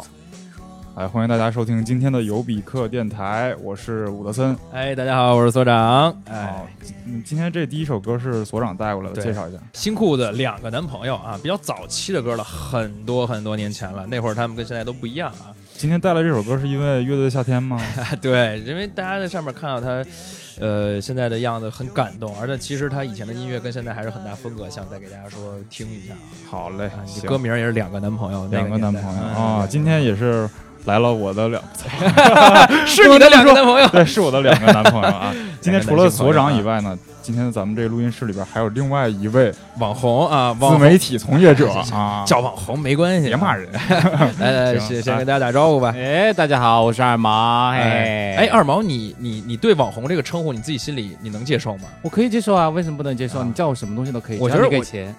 [0.00, 0.96] 家收听今天，操！
[0.96, 4.56] 哎，欢迎大家收听今天的尤比克电台，我是伍德森。
[4.72, 6.12] 哎，大家好，我是所长。
[6.12, 6.66] 好哎，，
[7.06, 9.58] 嗯，今天这第一首歌是所长带过来的，介绍一下。
[9.74, 14.06] 新裤子两个男朋友啊，比较早期的歌了，很多很多年前了。
[14.06, 15.52] 那会儿他们跟现在都不一样啊。
[15.74, 17.78] 今天带来这首歌是因为乐队的夏天吗？
[18.22, 20.02] 对，因为大家在上面看到他，
[20.60, 26.18] 呃，现在的样子很感动，而且其实他以前的音乐跟现在还是很大风格，想再给大家说听一下啊。
[26.50, 30.48] 好嘞啊，你歌名也是两个男朋友，两个男朋友啊，今天也是
[30.86, 31.62] 来了我的两，
[32.68, 33.88] 嗯 是你的两个男朋友。
[33.88, 35.34] 对，是我的两个男朋友啊。
[35.60, 43.68] 今天除了所长以，外呢，今天咱们这录音室里边还有另外一位网红啊， 网自媒体从业者啊，叫网红没关系，别骂人。
[44.38, 45.92] 来 来，行先先跟大家打招呼吧。
[45.96, 47.70] 哎，大家好，我是二毛。
[47.70, 51.88] 哎二毛，你你你对网红这个称呼，你自己心里你能接受吗？
[52.00, 53.40] 我可以接受啊，为什么不能接受？
[53.40, 55.12] 啊你叫我什么东西都可以，我只要觉得给钱。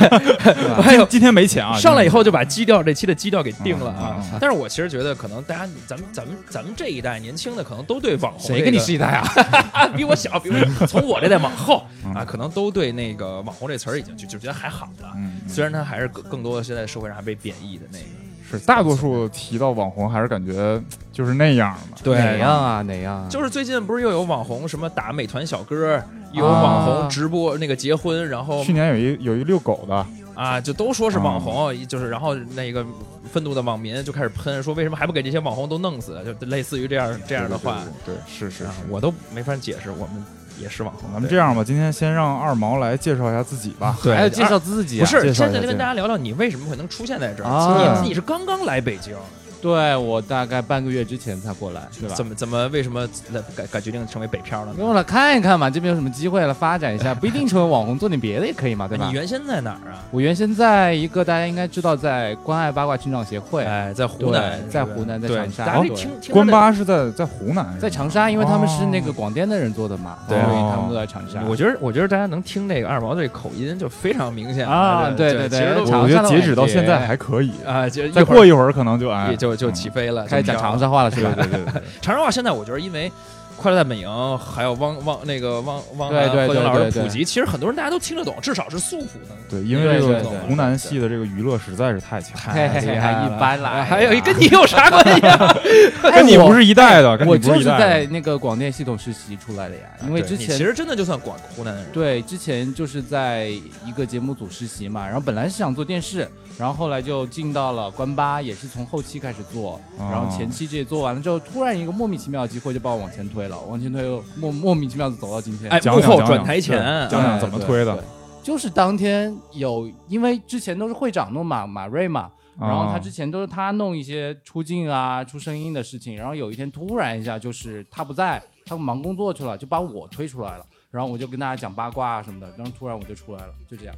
[0.82, 4.16] 还有今天没钱啊，上来以后就把基调这期的基调给定了啊！
[4.40, 9.28] 但是我其实觉得，可能大家咱们咱们咱们这一代年轻的，可能都对网红谁跟你是一代啊？
[9.72, 9.86] 啊？
[9.94, 15.12] 比我小，比我从我这代往后嗯啊，可能都对那个网红这词儿已经就就觉得还好了。
[15.48, 18.04] 虽然它还是更更多的现在社会上还被贬义的那个。
[18.46, 21.96] 是大多数提到网红还是感觉就是那样嘛。
[22.02, 22.82] 对哪样啊？
[22.82, 23.28] 哪样啊？
[23.30, 32.84] 就是最近不是又有网红什么打美团小哥，有啊网红直播那个结婚，然后去年有一有一遛狗的，啊，就都说是网红，就是然后那个
[33.32, 36.22] 愤怒的网民就开始喷，说为什么还不给这些网红都弄死？
[36.22, 38.64] 就类似于这样这样的话，对，对对是是是。
[38.64, 40.22] 啊我都没法解释，我们
[40.60, 41.10] 也是网红。
[41.12, 43.96] 咱们这样吧，今天先让二毛来介绍一下自己吧。
[44.02, 45.04] 对还要介绍自己啊？
[45.04, 47.48] 不是，现在跟大家聊聊你为什么会能出现在这儿？
[47.48, 49.16] 啊你你是刚刚来北京，
[49.64, 52.14] 对我大概半个月之前才过来，对吧？
[52.14, 53.08] 怎么怎么为什么
[53.56, 54.74] 改改决定成为北漂了呢？
[54.78, 59.12] 用了看一看嘛，这边有什么机会了，发展一下， 不一定成为网红，做点别的也可以嘛，对吧你？
[59.14, 60.04] 原先在哪儿啊？
[60.10, 66.34] 我原先在一个大家应该知道，在关爱八卦成长协会，哎，在湖南，在湖南，在长沙，大家可以听听。
[66.34, 71.42] 关八是在在湖南，在长沙，因为他们是哦那个广电的人做的嘛，对所以他们都在长沙。
[71.48, 81.32] 我觉得，我觉得大家能听那个二毛的这口音就非常明显啊对对对其实我觉得截止到现在还可以，啊，就再过一会儿可能就哎也就就起飞了，开始讲长沙话了，是吧？
[81.36, 83.10] 对对对对， 长沙话现在我觉得因为。
[83.56, 89.34] 快乐大本营，还有汪汪那个汪汪对对对对对普及，其实很多人大家都听得懂，至少是素朴的。
[89.48, 93.84] 对，因为这个湖南系的这个娱乐实在是太强，嘿嘿嘿，还一般了。
[93.84, 95.56] 还有跟你有啥关系啊？
[96.12, 97.78] 跟你不是一代的，我就是你不一代的。
[97.78, 103.46] 在那个广电系统实习出来的呀，因为之前其实真的就算广湖南人，对之前就是在
[103.86, 106.28] 一个节目组实习嘛，然后本来是想做电视，
[106.58, 115.70] 然后后来就进到了关八，也是从后期开始做，哦然后前期这些做完了之后，突然一个莫名其妙的机会就把我往前推了，往前推又莫莫名其妙的走到今天。
[115.70, 116.78] 哎，讲幕后讲讲讲转台前，
[117.08, 118.04] 讲讲哎怎么推的
[118.42, 133.94] 就是当天有，因为之前都是会长弄马，马瑞嘛，然后他之前都是他弄一些出镜啊、出声音的事情，然后有一天突然一下就是他不在，他忙工作去了，就把我推出来了，然后我就跟大家讲八卦啊什么的，然后突然我就出来了，就这样。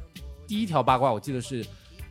[0.47, 1.63] 第一条八卦我记得是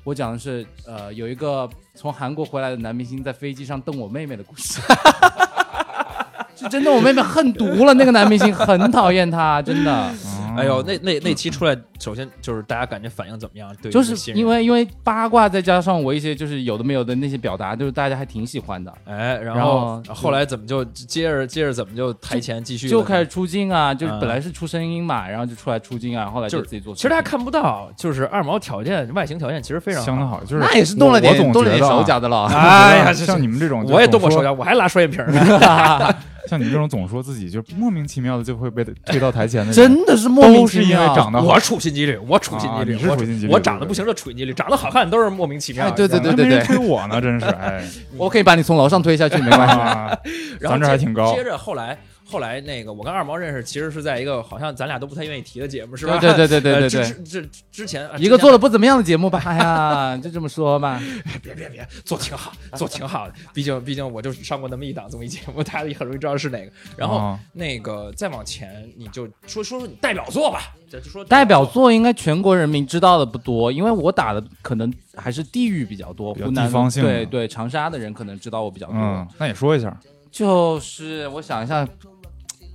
[0.06, 4.80] 我讲的是呃有一个从韩国回来的男明星在飞机上瞪我妹妹的故事。
[6.54, 10.10] 是真的，我妹妹恨毒了那个男明星，很讨厌他，真的。
[10.56, 13.74] 哎呦，那那那期出来，首先就是大家感觉反应怎么样？
[13.82, 26.94] 对就是因为因为八卦，再加上我一些就是有的没有的那些表达，就是大家还挺喜欢的，哎，然然后后后来怎么就接着接着怎么就台前继续就开始出镜啊，就是嗯本来是出声音嘛，然后就出来出镜啊，后来就就是自己做。
[26.94, 32.46] 其实大家看不到，就是二毛条件外形条件其实非常相当好，就是那也是动了我点总觉得啊动了点手脚的了。
[32.52, 36.14] 哎呀，这像你们这种，我也动过手脚，我还拉双眼皮儿呢。
[36.46, 41.12] 像你们这种总说自己就莫名其妙的就会被推到台前的，真的是莫名都是因为其妙。
[41.12, 45.90] 长得好我处心积虑，我处心积虑，我处心积虑我长得不行就处心积虑，长得好看都是莫名其妙。
[45.92, 47.82] 对对对对还没人推我呢，真是哎，
[48.16, 49.74] 我可以把你从楼上推下去，没关系。
[49.74, 50.18] 啊，
[50.60, 51.96] 咱这还挺高接着后来
[52.28, 56.18] 后来那个我跟二毛认识，其实是在一个好像咱俩都不太愿意提的节目，是吧？
[56.18, 61.00] 对对对对呃对对之之之前一个做的的不怎么样的节目吧，哎呀， 就这么说吧。
[61.42, 63.34] 别别别做挺好，做挺好的。
[63.54, 66.72] 毕竟毕竟我就上过那么一档综艺节目，大家也很容易知道是哪个。
[66.96, 78.96] 然后啊那个再往前，你就说说说你代表作吧，就就说代表作应该全国人民知道的不多，因为我打的可能还是地域比较多，湖南地方性对对，长沙的人可能知道我比较多。
[78.96, 79.96] 嗯，那你说一下，
[80.30, 81.86] 就是我想一下，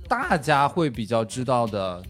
[0.08, 2.02] 大家会比较知道的，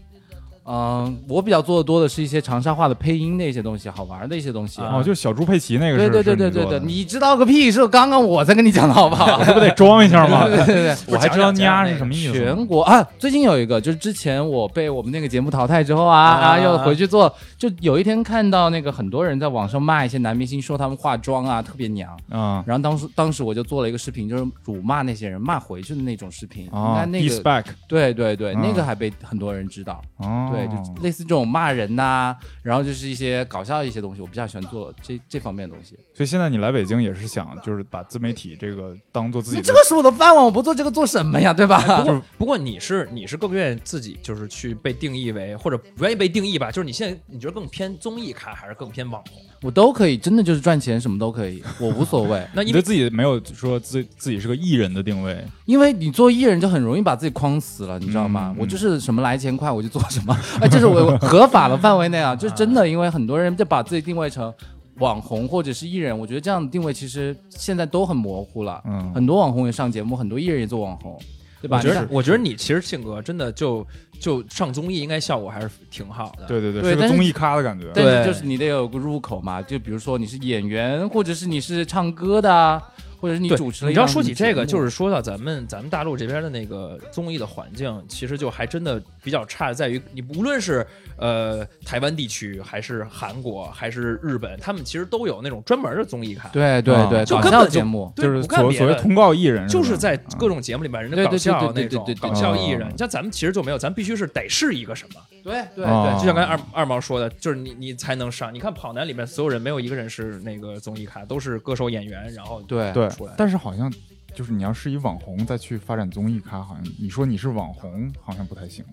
[0.65, 4.81] 嗯，我比较做的多的是一些长沙话的配音的一些东西，好玩的一些东西。
[4.81, 7.69] 啊哦，就小猪佩奇那个对是，对对对对对，是你你知道个屁！
[7.69, 9.43] 是刚刚我在跟你讲的好不好？
[9.43, 10.47] 这不得装一下吗？
[10.47, 12.31] 对对对我还知道 “nha” 是什么意思。
[12.31, 26.69] 全国啊，最近有一个，就是之前我被我们那个节目淘汰之后啊啊啊，又回去做，就有一天看到那个很多人在网上骂一些男明星，说他们化妆啊特别娘，啊然后当时当时我就做了一个视频，就是辱骂那些人，骂回去的那种视频。
[26.69, 30.01] 啊那那个对对对，嗯那个还被很多人知道。
[30.17, 35.97] 哦，对，就类似这种骂人呐、然后就是一些搞笑的一些东西，我比较喜欢做这这方面的东西。
[36.13, 41.51] 所以现在你来北京也是想就是把自媒体这个当做自己的这个是我的饭碗，我不做这个做什么呀？
[41.53, 41.81] 对吧？
[41.97, 46.69] 不过不过你是你是更愿意自己就是去被定义为或者不愿意被定义吧？
[46.71, 49.41] 就是你现在你觉得更偏综艺咖还是更偏网红？
[49.61, 52.45] 我都可以，真的就是赚钱，什么都可以，我无所谓。
[52.53, 58.53] 那因为你对自己没有说自自己是个艺人的定位，因为你做艺人就很容易把自己框死了，你知道吗？
[58.55, 64.53] 嗯我就是什么来钱快我就做什么，哎，这是我我合法的范围内啊，就是真的，因为很多人就把自己定位成
[64.99, 68.81] 网红或者是艺人，我觉得这样的定位其实现在都很模糊了。
[68.85, 71.19] 嗯，很多网红也上节目，很多艺人也做网红，
[71.61, 71.77] 对吧？
[71.77, 73.85] 我觉得我觉得你其实性格真的就
[74.19, 76.45] 就上综艺应该效果还是挺好的。
[76.45, 77.87] 对对对，对是是个综艺咖的感觉。
[77.93, 82.81] 但是对就是你得有个入口嘛，就比如说你是演员，或者是你是唱歌的啊，
[83.23, 90.85] 或者是你，主持了一你知道说起这个，就是说到咱们咱们大陆这边的那个综艺的环境，其实就还真的比较差，在于你无论是
[91.15, 96.49] 呃台湾地区，还是韩国，还是日本，他们其实都有那种专门的综艺咖。
[96.49, 108.53] 啊对对对，搞笑就根本就节目，就是不看别的所所谓通告艺人，就是在啊各种节目里面，人家对对搞笑那种对对对对搞笑艺人哦，像咱们其实就没有，咱必须是得是一个什么，对对哦对，就像刚才二二毛说的，就是你你才能上。
[108.53, 113.91] 你看跑男里面所有人没有一个人是那个综艺咖，都是歌手演员，然后对对出来，但是好像
[114.33, 118.83] 就是你要是以网红再去发展综艺咖，好像你说你是网红好像不太行。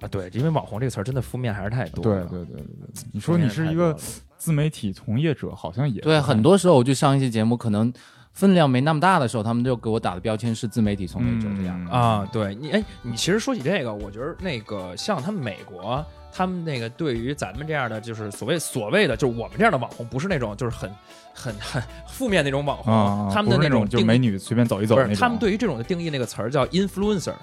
[0.00, 2.26] 啊，对，因为网红这个词儿真的负面还是太多了。
[2.26, 3.96] 对对对对对，你说你是一个
[4.36, 7.92] 自媒体从业者，好像也对，很多时候我去上一些节目，可能
[8.34, 11.80] 分量没那么大的时候，他们就给我打的标签是自媒体从业者这样。
[11.84, 20.92] 嗯啊，对你，哎，你其实说起这个，我觉得那个像他们美国，他们那个对于咱们这样的，就是所谓所谓的，就是我们这样的网红，不是那种就是很
[21.32, 27.34] 很很负面那种网红，啊，他们的那种定就美女随便走一走不，是他们对于这种的定义那个词儿叫 influencer，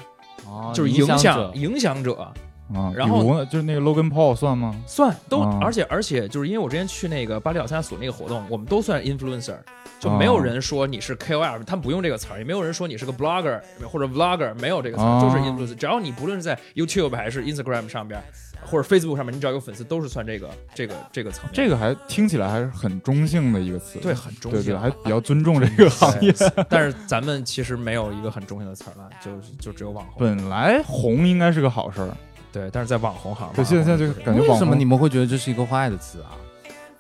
[0.46, 1.52] 哦就是影影响者。
[1.56, 2.34] 影响者，
[2.74, 4.76] 啊，然后呢，就是那个 Logan Paul 算吗？
[4.88, 9.56] 算都，啊而且而且就是因为我之前去那个巴厘岛参加所那个活动，我们都算 influencer，
[10.00, 13.60] 就没有人说你是 KOL，他们不用这个词儿，也没有人说你是个 blogger
[13.92, 15.76] 或者 vlogger，没有这个词就是 influencer。
[15.76, 18.22] 只要你不论是在 YouTube 还是 Instagram 上边，
[18.64, 21.52] 或者 Facebook 上面，你只要有粉丝，都是算这个这个这个层面。
[21.54, 26.34] 这个还听起来还是很中性的一个词，对很中性对对，还比较尊重这个 行业。
[26.70, 30.16] 但是咱们其实没有一个很中性的词儿了，就就只有网红。
[30.20, 32.10] 本来红应该是个好事儿，
[32.51, 36.31] 对，但是在网红行，对，现在现在就感觉为网什么你们会觉得这是一个坏的词啊？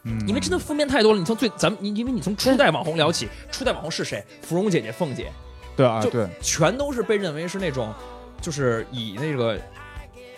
[0.03, 1.19] 嗯因为真的负面太多了。
[1.19, 4.25] 你从最咱们，你因为你从初代网红聊起，初代网红是谁？
[4.41, 5.31] 芙蓉姐姐、凤姐，
[5.75, 7.93] 对啊对，全都是被认为是那种，
[8.41, 9.59] 就是以那个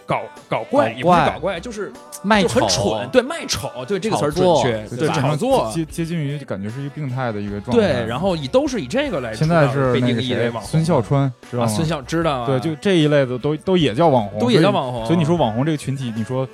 [0.06, 1.92] 搞搞怪，搞也不是怪搞怪，就是
[2.24, 7.84] 卖就很蠢，对，卖丑，对这个词儿准确，对，炒作，接接近于感觉是一个病态的一个状态。
[7.84, 10.72] 对，然后以都是以这个来现在主导被定是那个谁义为网红。
[10.72, 11.72] 孙笑川，知道啊，吗？
[11.72, 16.48] 孙笑知道啊，对，就这一类的都都也叫网红，都也叫网红，所以你说网红这个群体，你说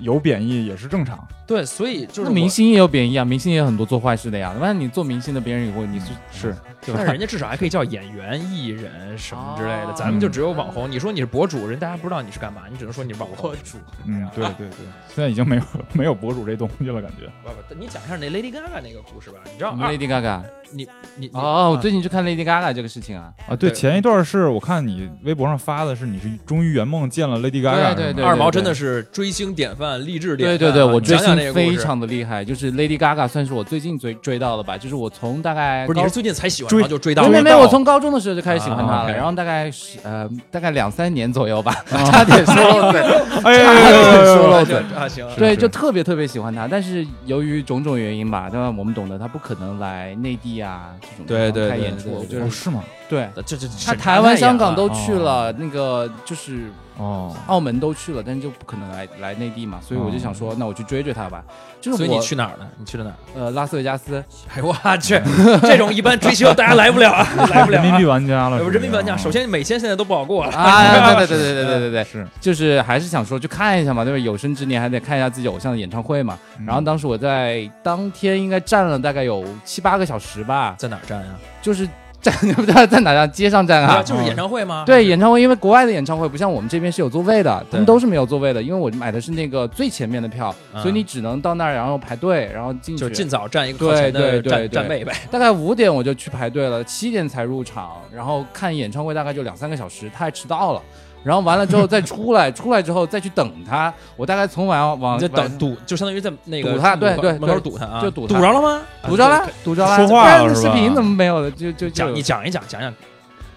[0.00, 1.18] 有贬义也是正常。
[1.46, 4.54] 对，所以就是明，星也有贬义啊，明星也有很多做坏事的呀。
[4.60, 6.98] 那你做明星的，别人以后你是是，对吧？
[6.98, 10.88] 但是人家至少还可以叫演员、艺人什么之类的，哦咱们就只有网红。
[10.88, 13.52] 你说你是博主，人大家不知道你是干嘛，你只能说你是网红。
[13.64, 17.26] 主嗯，对对对，现在已经没有没有博主这东西了，感觉。
[17.42, 19.38] 不不，你讲一下那 Lady Gaga 那个故事吧。
[19.46, 20.42] 你知道吗 Lady Gaga
[20.72, 30.36] 你你你哦，我啊最近去看 Lady Gaga 这个事情啊，啊，对，前一段是我看你微博上发的是你是终于圆梦见了 Lady Gaga，对对对二毛真的是追星典范、励志。
[30.36, 31.76] 对对对，我追你讲讲星非。
[31.76, 37.28] 常的厉害，就是 Lady Gaga 算是我最近追追到的吧，就是我从大概不是，你是最近才喜欢，追然后就追到了。
[37.28, 44.76] 没没没，我从高中的时候就开始喜欢她啊了然后大概是呃大概两三年左右吧， 差点说漏嘴，哎 差点说，漏嘴。
[44.94, 48.72] 啊，行，对，就特别特别喜欢她，但是由于种种原因吧，对吧？
[48.76, 52.82] 我们懂得她不可能来内地啊这种对对对开演出，对对就是吗？
[53.08, 53.28] 对。
[53.46, 57.34] 这这她台湾、香港都去了，那个就是哦。
[57.46, 61.42] 澳门都去了但是就不可能来来内地嘛所以我就想说那我去追追他吧。
[61.82, 63.16] 所以你去哪儿了你去了哪儿？
[63.34, 64.22] 呃拉斯维加斯。
[64.54, 65.18] 哎呦我去
[65.62, 81.28] 这种一般追星大家来不了啊 来不了人民币玩家了人民币玩家首先美签现在都不好过了啊对对对对对对对是就是还是想说去看一下嘛对吧有生之年还得看一下自己偶像的演唱会嘛然后当时我在当天应该站了大概有七八个小时吧在哪站呀
[81.62, 81.88] 就是
[82.20, 84.02] 站 不知道在哪站街上站啊？
[84.02, 84.84] 就是演唱会吗？
[84.86, 88.62] 对，演唱会，因为国外的演唱会不像我们这边是有座位的，他们都是没有座位的。
[88.62, 93.00] 因为我买的是那个最前面的票，嗯所以你只能到那儿，然后排队，然后进去。
[93.00, 95.14] 就尽早占一个靠前的对对对站位呗。
[95.30, 100.82] 大概五点我就去排队了，七点才入场，然后看演唱会大概就两三个小时，他还迟到了。
[101.22, 103.92] 然后完了之后再出来， 出来之后再去等他。
[104.16, 108.82] 我大概从晚上往你就等堵，就相当于在那个堵他对对门口堵他啊，就堵他堵着了吗？
[109.06, 111.50] 堵着了，堵着了，说话了是吧视频怎么没有了？
[111.50, 112.92] 就就就讲你讲一讲，讲讲。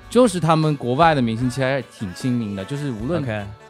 [0.10, 3.24] 就是他们国外的明星其实还是挺亲民的，就是无论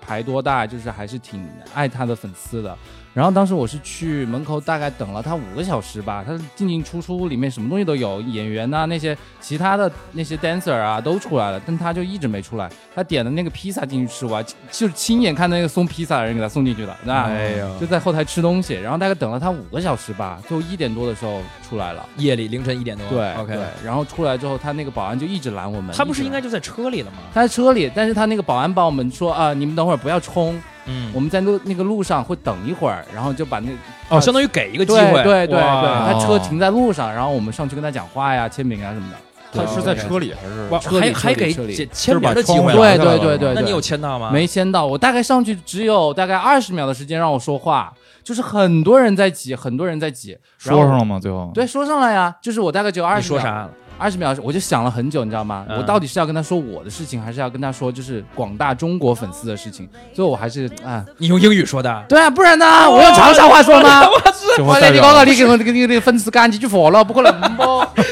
[0.05, 2.77] 排多大，就是还是挺爱他的粉丝的。
[3.13, 12.67] 然后当时我是去门口，大概等了他五个小时吧，他进进出出，里面什么东西都有，演员呐、那些其他的那些 dancer 啊都出来了，但他就一直没出来。
[12.95, 14.41] 他点的那个披萨进去吃，我
[14.71, 21.39] 就是亲眼看那个送披萨的人给他送进去的，那、哎呦就在后台吃东西，然后大概等了他五个小时吧，最后一点多的时候
[21.69, 22.03] 出来了。
[22.17, 23.07] 夜里凌晨一点多。
[23.09, 25.95] 对，OK 对。，然后出来之后，他那个保安就一直拦我们。
[25.95, 27.17] 他不是应该就在车里了吗？
[27.31, 33.69] 他在车里，但是他那个保安帮我们说啊、你们等会儿不要冲，嗯我们在路那个路上会等一会儿，然后就把那
[34.09, 35.23] 哦，相当于给一个机会。
[35.23, 39.17] 对对对，哇他车停在路上，然后我们上去跟他讲话呀、签名啊什么的。
[39.55, 40.89] 他是在车里还是？
[40.89, 42.97] 车里还还给签签名的机会对。
[42.97, 44.31] 对对对，那你有签到吗？
[44.31, 44.83] 没签到？
[44.83, 50.35] 我大概上去只有大概二十秒的时间让我说话，就是很多人在挤，很多人在挤。
[50.63, 51.19] 然后说上了吗？
[51.19, 53.21] 最后对，说上了呀，就是我大概只有二十。
[53.21, 53.61] 你说啥？
[53.61, 53.69] 了？
[53.97, 55.65] 二十秒，我就想了很久，你知道吗？
[55.69, 59.87] 嗯我到底是要跟他说我的事情，还是要跟他说就是广大中国粉丝的事情？
[60.13, 62.05] 所以我还是啊，你用英语说的？
[62.09, 62.89] 对啊，不然呢？
[62.89, 64.01] 我用长沙话说吗？
[64.61, 67.63] 我代表你刚刚你给我这个你个粉丝赶几句话了，不可能不？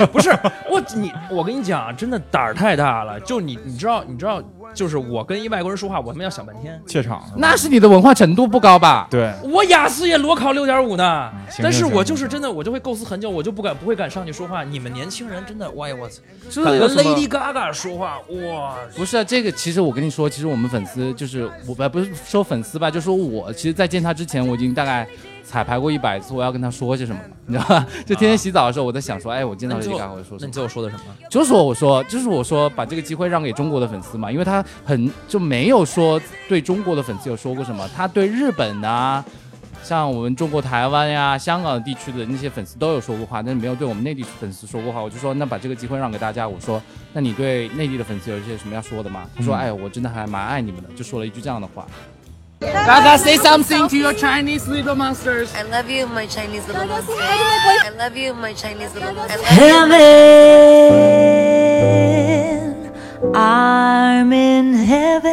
[0.08, 0.30] 不是
[0.70, 3.20] 我你我跟你讲，真的胆儿太大了。
[3.22, 4.42] 就你你知道你知道，
[4.74, 6.80] 就是我跟一外国人说话，我他妈要想半天。
[6.88, 9.08] 怯场是那是你的文化程度不高吧？
[9.10, 14.64] 对，我雅思也裸考六点五呢，行但是我就是真的，我就会构思很久，我就不敢不会敢上去说话。
[14.64, 18.76] 你们年轻人真的，哎呀我操，这有什么 Lady Gaga 说话，哇！
[18.96, 25.08] 不是啊，这个其实我跟你说，其实我们粉丝就是我不不是说粉丝吧，就说我其实，在见他之前，我已经大概
[25.44, 27.86] 彩排过一百次，我要跟他说些什么， 你知道吧？
[28.06, 30.38] 就天天洗澡的时候，我在想说，哎，我见到那你 Lady 最 Gaga 后我会说什么？
[30.42, 31.04] 那你最后说的什么？
[31.30, 39.24] 就说我说，就是我说把这个机会让给中国的粉丝嘛，因为他很就没有说对中国的粉丝有说过什么，他对日本啊。
[39.84, 45.02] 像我们中国台湾呀、香港地区的那些粉丝都有说过话，但是没有对我们内地粉丝说过话。
[45.02, 46.48] 我就说，那把这个机会让给大家。
[46.48, 46.80] 我说，
[47.14, 49.28] 那你对内地的粉丝有一些什么要说的吗？
[49.36, 51.88] 他说，嗯哎，我真的还蛮爱你们的，就说了一句这样的话。
[52.62, 55.52] Gaga, say something to your Chinese little monsters.
[55.56, 57.18] I love you, my Chinese little monsters.
[57.20, 59.42] I love you, my Chinese little monsters.
[59.42, 59.92] Heaven,
[63.36, 65.32] I'm in heaven,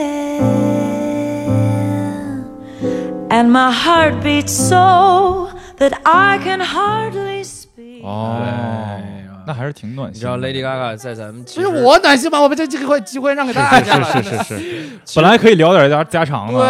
[3.30, 8.04] and my heart beats so that I can hardly speak.
[8.04, 9.07] Oh.
[9.48, 10.36] 那还是挺暖心的。
[10.36, 12.38] 你知道 Lady Gaga 在咱们其不是实我暖心吧？
[12.38, 14.12] 我把这机会机会让给大家了。
[14.12, 16.68] 是是是是是， 本来可以聊点家家常的，对，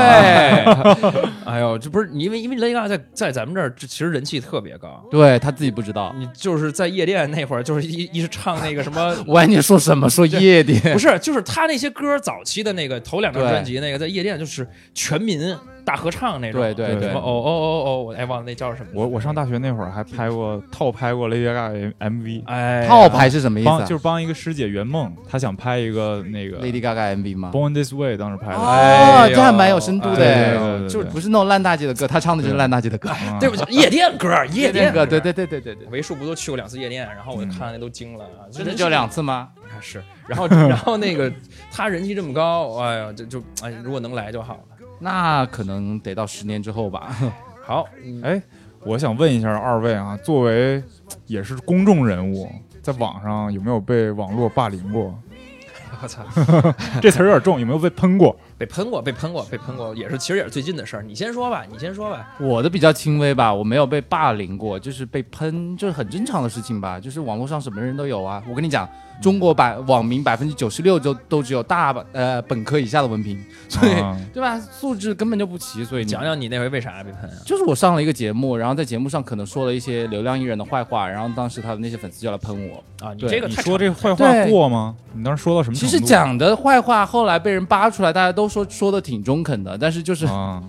[1.45, 5.05] 哎呦，这不是你因为因为 Lady Gaga 在在咱们这儿这其实人气特别高。
[5.11, 6.15] 对他自己不知道。
[6.17, 10.09] 你就是在夜店那会儿，就是一一直唱那个什么我你说什么？
[10.09, 10.81] 说夜店？
[10.93, 15.41] 不是，就是他那些歌早期的那个头两张专辑，那个在夜店就是全民
[15.88, 16.61] 大合唱那种。
[16.61, 18.88] 对对对什么哦哦哦哦，我哎忘了那叫什么。
[18.92, 23.78] 我我上大学那会儿还拍过套拍过 Lady Gaga MV，哎套拍是什么意思啊？
[23.78, 28.57] 帮就是帮一个师姐圆梦，她想拍一个那个 Lady Gaga MV 吗？Born This Way，当时拍的。
[28.57, 33.09] 哦，呦这还蛮有深度的对哎，对对对就是不是那种烂大街的歌，她唱的就是烂大街的歌。
[33.26, 38.45] 嗯对不起， 夜店歌，夜店歌，对对对对对对，为数不多去过两次夜店，然后我就看那都惊了啊！
[38.52, 39.49] 真的就两次吗？
[39.71, 41.33] 啊是，然后 然后那个
[41.71, 44.61] 他人气这么高，哎呀，就就哎，如果能来就好了。
[44.99, 47.17] 那可能得到十年之后吧。
[47.64, 48.43] 好，嗯哎，
[48.81, 50.83] 我想问一下二位啊，作为
[51.26, 52.50] 也是公众人物，
[52.83, 55.17] 在网上有没有被网络霸凌过？
[56.00, 56.23] 我操，
[57.02, 58.35] 这词儿有点重，有没有被喷过？
[58.59, 61.03] 被喷过，被喷过，被喷过，也是其实也是最近的事儿。
[61.03, 62.29] 你先说吧，你先说吧。
[62.41, 66.99] 我的比较轻微吧，我没有被霸凌过，就是被喷，就是很正常的事情吧。
[66.99, 68.43] 就是网络上什么人都有啊。
[68.49, 68.88] 我跟你讲，
[69.23, 74.59] 中国百网民百分之九十六就都只有大呃本科以下的文凭，所以、啊对吧？
[74.59, 77.37] 素质根本就不齐，所以你讲讲你那回为啥被喷啊？
[77.47, 82.83] 就是我上了一个节目，然后在节目上可能说了一些流量艺人的坏话，然后当时他的那些粉丝就来喷我。
[83.07, 84.97] 啊，你这个太你说这常坏话过吗？
[85.15, 85.77] 你当时说到什么？
[85.77, 90.62] 其实讲的坏话后来被人扒出来，大家都都说说的挺中肯的，但是就是、啊，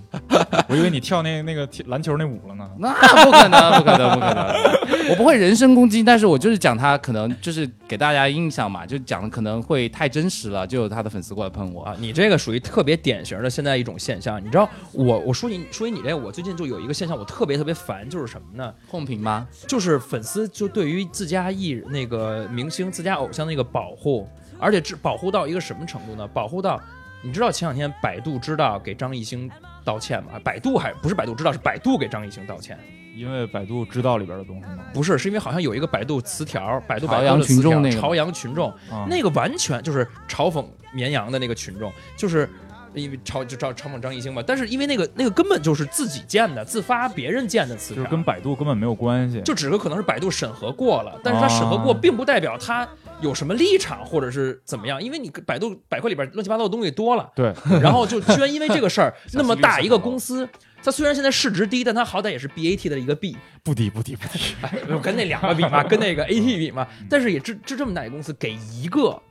[0.68, 2.70] 我以为你跳那那个篮球那舞了呢。
[2.78, 2.94] 那
[3.24, 11.84] 不可能，不可能，不可能，我不会人身攻击，但是我就是讲他可能就是给大家印象嘛，就讲的可能会太真实了，就有他的粉丝过来喷我。
[11.84, 14.44] 啊，你这个属于特别典型的现在一种现象。
[14.44, 18.74] 你知道，我我说你说起你这个，我最近就有一个现象，我特别特别烦，就是什么呢？
[18.92, 19.48] 控评吗？
[19.68, 24.28] 就是粉丝就对于自家艺那个明星、自家偶像那个保护，
[24.60, 26.28] 而且只保护到一个什么程度呢？
[26.28, 26.80] 保护到，
[27.22, 29.50] 你知道前两天百度知道给张艺兴
[29.84, 30.40] 道歉吗？
[30.44, 32.80] 百度还不是百度知道，是百度给张艺兴道歉，
[33.16, 34.86] 因为百度知道里边的东西吗？
[34.94, 42.50] 不是，是因为好像有一个百度词条，百度百度的词条朝阳群众，啊，那个完全就是嘲讽绵阳的那个群众，就是
[42.94, 44.42] 因为嘲就嘲嘲讽张艺兴嘛。
[44.46, 49.42] 但是因为那个那个根本就是自己建的，自发别人建的词条，就是跟百度根本没有关系。
[49.42, 52.88] 就只是可能是百度审核过了，但是他审核过啊并不代表他
[53.22, 60.48] 有什么立场或者是怎么样，因为你百度百科里边乱七八糟的东西多了，对， 然后就居然因为这个事儿 那么大一个公司。
[60.82, 64.40] 它虽然现在市值低，但它好歹也是 BAT 的一个 B，不低不低不低。
[64.64, 69.22] 哎，跟那两个比嘛，跟那个 AT 比嘛，但是也这这这么大一个公司给一个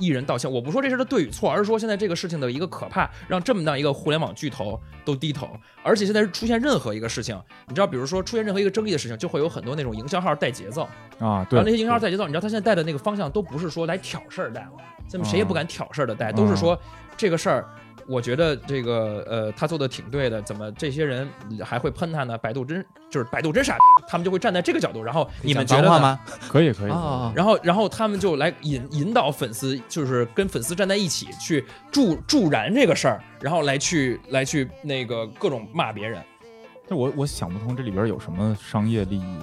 [0.00, 5.48] 艺人道歉，我不说这事的对与错，而是说现在这个事情的一个可怕，让这么大一个互联网巨头都低头，
[5.82, 10.88] 而且现在是出现任何一个事情，你知道，比如说出现任何一个争议的事情，就会有很多那种营销号带节奏，
[11.18, 14.72] 啊，对，然后那些营销号带节奏，你知道他现在带的那个方向都不是说来挑事儿带了，
[15.06, 16.76] 现在谁也不敢挑事儿的带，都是说
[17.16, 17.68] 这个事儿。
[18.10, 21.28] 我觉得这个呃，他做的挺对的，怎么这些人
[21.64, 22.36] 还会喷他呢？
[22.36, 26.18] 百度真就是百度真傻，他们就会站在这个角度，然后你们觉得吗？
[26.48, 26.90] 可以可以。
[26.90, 36.20] 啊，然后，然后他们就来引引导粉丝，就是跟粉丝站在一起去助助燃这个事儿，然后来去来去那个各种骂别人。
[36.88, 39.36] 那我我想不通这里边有什么商业利益，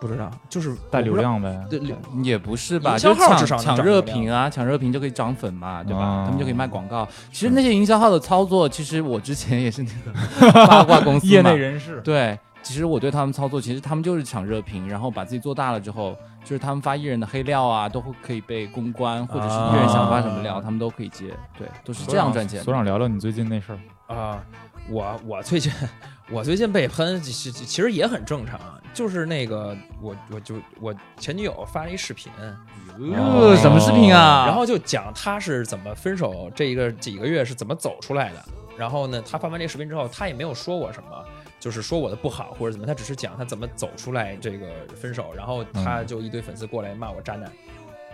[0.00, 1.16] 不知道，就是带流。
[1.16, 1.64] 量呗。
[1.70, 1.80] 对，
[2.22, 6.00] 也不是吧，营销就号至少能抢抢热评啊，抢热评就可以涨粉嘛，对吧？
[6.00, 7.08] 啊他们就可以卖广告。
[7.32, 22.62] 其实那些营销号的操作，其实我之前也是那个 八卦公司业内人士，对，其实我对他们操作，其实他们就是抢热评，然后把自己做大了之后，就是他们发艺人的黑料啊，都会可以被公关，或者是艺人想发什么料，啊他们都可以接，对，都是这样赚钱。
[22.62, 24.14] 所长聊聊你最近那事儿。
[24.14, 24.40] 啊、
[24.88, 25.72] 我我最近
[26.30, 28.60] 我最近被喷，其实其实也很正常，
[28.96, 34.46] 就是那个我我就我前女友发了一视频，呃，什么视频啊？
[34.46, 38.42] 然后就讲她是怎么分手，这一个几个月是怎么走出来的。
[38.74, 41.24] 然后呢，她发完这个视频之后，她也没有说我什么，
[41.60, 45.26] 就是说我的不好或者怎么，她只是讲她怎么走出来这个分手。
[45.36, 47.52] 然后她就一堆粉丝过来骂我渣男，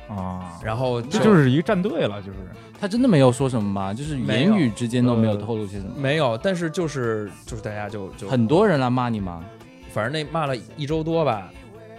[0.08, 2.38] 啊，然后这就是一个战队了，就是
[2.80, 3.94] 他真的没有说什么吗？
[3.94, 5.94] 就是言语之间都没有呃透露些什么。
[5.96, 9.44] 没有，但是就是就是大家就就很多人来骂你吗？
[9.92, 11.50] 反正那骂了一周多吧，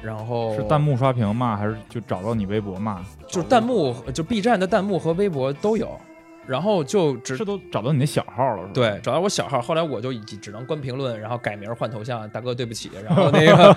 [0.01, 3.01] 然后是弹幕刷屏骂，还是就找到你微博骂？
[3.27, 5.99] 就是弹幕，就 B 站的弹幕和微博都有，
[6.47, 8.71] 然后就只是都找到你那小号了，是吧？
[8.73, 13.75] 对找到我小号，后来我就只只能关评论，然后改名换头像，大哥对不起，然后那个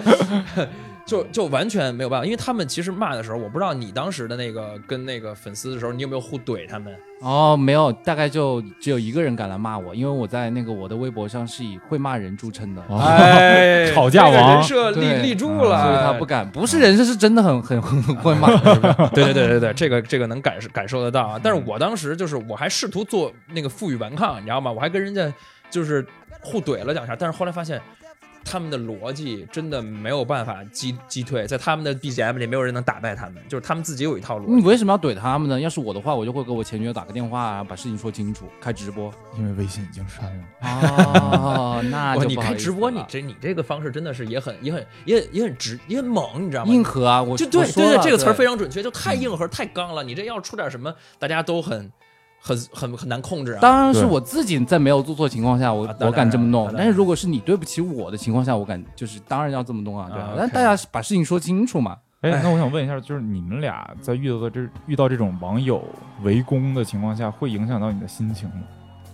[1.06, 6.92] 就就完全没有办法，因为他们其实骂的时候，我不知道你当时的那个跟那个粉丝的时候，你有没有互怼他们？
[7.20, 16.50] 哦，没有，大概就只有一个人敢来骂我，因为我在那个我的微博上是以会骂人著称的，哦哎 吵架王这个人设立立住啊了，所以他不敢。
[16.50, 18.48] 不是人设，是真的很很很会骂。
[19.14, 21.40] 对对对对对，这个这个能感受感受得到啊！
[21.42, 24.70] 但是我当时就是我还试图做那个负隅顽抗，你知道吗？
[24.72, 25.32] 我还跟人家
[25.70, 26.04] 就是
[26.42, 27.80] 互怼了两下，但是后来发现
[28.48, 34.52] 他们的逻辑真的没有办法击击退，在他们的 BGM 里没有人能打败他们，就是他们自己有一套逻辑。
[34.52, 35.60] 你为什么要怼他们呢？
[35.60, 39.12] 要是我的话，我就会给我前女友打个电话啊，把事情说清楚，开直播。
[39.36, 40.44] 因为微信已经删了。
[40.62, 46.72] 哦，那， 就好意思开直播，你这你这个方式真的是也很也很也也很直也很猛，你知道吗？
[46.72, 47.20] 硬核啊！
[47.20, 50.04] 我就对对对，这个词儿非常准确，就太硬核太刚了。
[50.04, 51.90] 你这要出点什么，大家都很
[52.46, 53.58] 很很很难控制啊。
[53.60, 60.22] 当然是我自己在没有做错情况下，我我敢这么弄但是如果是你对不起我的情况下，我敢就是当然要这么弄啊，对？
[60.38, 61.96] 但大家把事情说清楚嘛。
[62.20, 65.82] 哎，那我想问一下，就是你们俩在遇到的这遇到这种网友
[66.22, 68.62] 围攻的情况下，会影响到你的心情吗？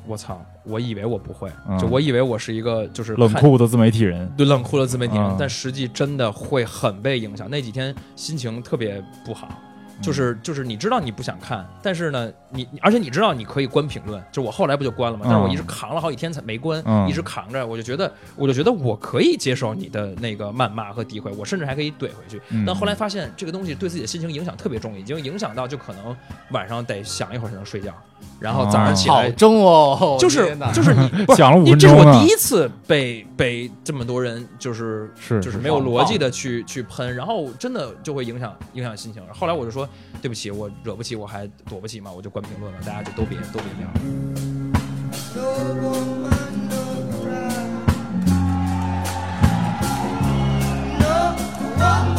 [0.05, 0.40] 我操！
[0.64, 7.49] 我以为我不会，嗯就我以为我是一个就是冷酷的自媒体人，对冷酷的自媒体人，嗯但实际真的会很被影响。
[7.49, 9.57] 那几天心情特别不好，嗯
[10.00, 15.24] 就是就是你知道你不想看，但是呢，你你而且你知道你可以关评论，就我后来不就关了吗？
[15.28, 22.40] 但是我一直扛了好几天才没关，嗯一直扛着，我就觉得我就觉得我可以接受你的那个谩骂和诋毁，我甚至还可以怼回去。
[22.50, 26.16] 嗯但后来发现这个东西对自己的心情影响特别重，已经影响到就可能
[26.50, 27.94] 晚上得想一会儿才能睡觉，
[28.40, 39.22] 然后早上起来好重哦，就是就是你不是讲了五因为这是我第一次被被这么多人就是是就是没有逻辑的去去喷，然后真的就会影响影响心情。
[39.32, 39.88] 后来我就说
[40.20, 43.88] 对不起，我惹不起，我还躲不起嘛，我就关评论了，大家就都别都别聊。
[51.78, 52.12] No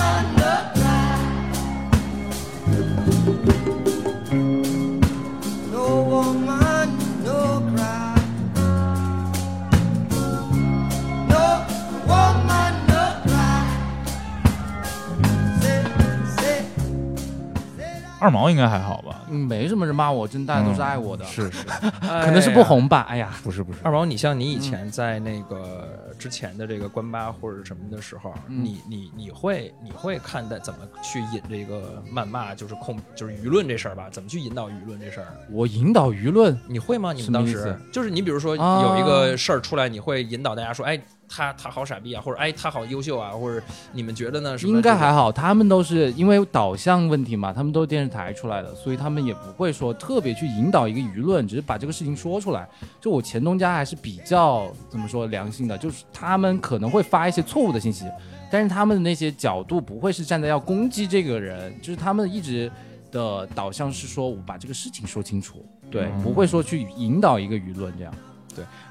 [18.23, 19.21] 二毛应该还好吧？
[19.29, 21.65] 嗯没什么人骂我，真大家都是爱我的，是是，
[21.99, 23.05] 可能是不红吧。
[23.09, 34.07] 哎呀，不是不是二毛，你像你以前在那个之前的这个关吧或者什么的时候，嗯你你你会你会看待怎么去引这个谩骂，就是控就是舆论这事儿吧？
[34.09, 35.27] 怎么去引导舆论这事儿？
[35.51, 37.11] 我引导舆论，你会吗？
[37.11, 40.97] 你们当时就是你比如说啊有一个事儿出来，你会引导大家说，哎，
[41.35, 44.55] 他他好傻逼啊，或者哎他好优秀啊，或者你们觉得呢？
[44.55, 52.69] 什么应该还好，他们都是因为导向问题嘛，他们都是电视台出来的，所以他们也不会说特别去引导一个舆论，只是把这个事情说出来。
[53.01, 58.05] 就我前东家还是比较怎么说良心的，就是他们可能会发一些错误的信息，
[58.51, 62.71] 但是他们的那些角度不会是站在要攻击这个人，就是他们一直
[63.11, 68.13] 的导向是说我把这个事情说清楚，对，嗯不会说去引导一个舆论这样。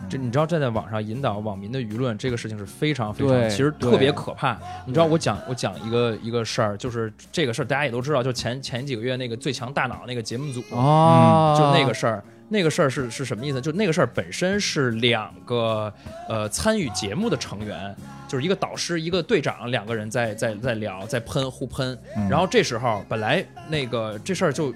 [0.09, 4.59] 这你知道站在网上引导网民的舆论这个事情是非常非常，其实特别可怕。
[4.87, 12.23] 你知道我讲我讲一个一个事儿，就是这个事儿大家也都知道，就前前几个月那个最强大脑那个节目组，哦，就那个事儿。
[12.49, 13.63] 那个事儿是是什么意思？
[13.63, 15.91] 就那个事儿本身是两个
[16.29, 17.97] 呃参与节目的成员，
[18.29, 21.99] 就是一个导师一个队长，两个人在在在聊在喷互喷。
[22.15, 24.71] 嗯然后这时候本来那个这事儿就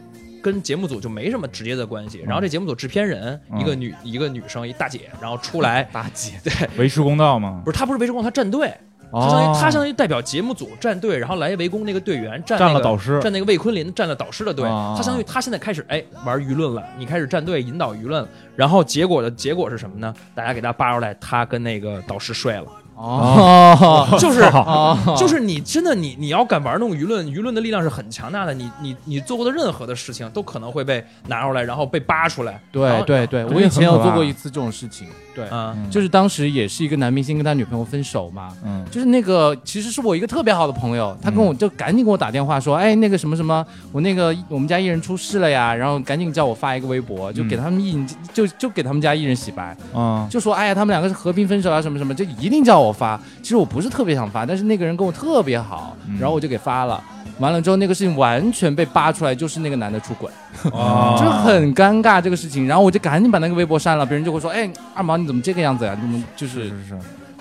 [0.46, 2.22] 跟节目组就没什么直接的关系。
[2.24, 6.34] 然后这节目组制片人、嗯一个女一个女生一大姐，然后出来 大姐。
[6.44, 7.62] 对，维持公道吗？
[7.64, 8.72] 不，是她不是维持公道，她站队。
[9.12, 13.20] 他相当于他相当于代表节目组站队，然后来围攻那个队员，站占那个了导师。
[13.20, 14.68] 站那个魏坤林，站了导师的队。
[14.68, 20.12] 啊他相当于他现在开始哎玩舆论了，你开始站队引导舆论了，然后结果的结果是什么呢？
[20.34, 32.60] 大家给他扒出来，他跟那个导师睡了，哦，就是哦就是你真的你你要敢玩弄舆论，舆论的力量是很强大的，你你你做过的任何的事情都可能会被拿出来，然后被扒出来。
[32.72, 35.46] 对对对，我以前有做过一次这种事情，对，
[35.90, 53.20] 就是当时也是一个男明星跟他女朋友分手嘛，嗯就是那个其实是我一个特别好的朋友，他跟我就赶紧给我打电话说，哎，那个什么什么，我那个我们家艺人出事了呀，然后赶紧叫我发一个微博，就给他们艺人就就给他们家艺人洗白，啊就说哎呀他们两个是和平分手啊什么什么，就一定叫我发。
[53.42, 57.02] 其实我不是特别想发，但是那个人跟我特别好，嗯然后我就给发了。
[57.38, 60.30] 完了之后，那个事情完全被扒出来，就是那个男的出轨。
[60.72, 65.94] 啊 就很尴尬这个事情，然后我就赶紧把那个微博删了，别人就会说，哎，二毛你怎么这个样子呀？
[65.94, 66.72] 你怎么就是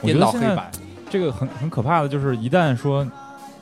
[0.01, 0.69] 颠倒黑白？
[1.09, 3.07] 这个很很可怕的，就是一旦说，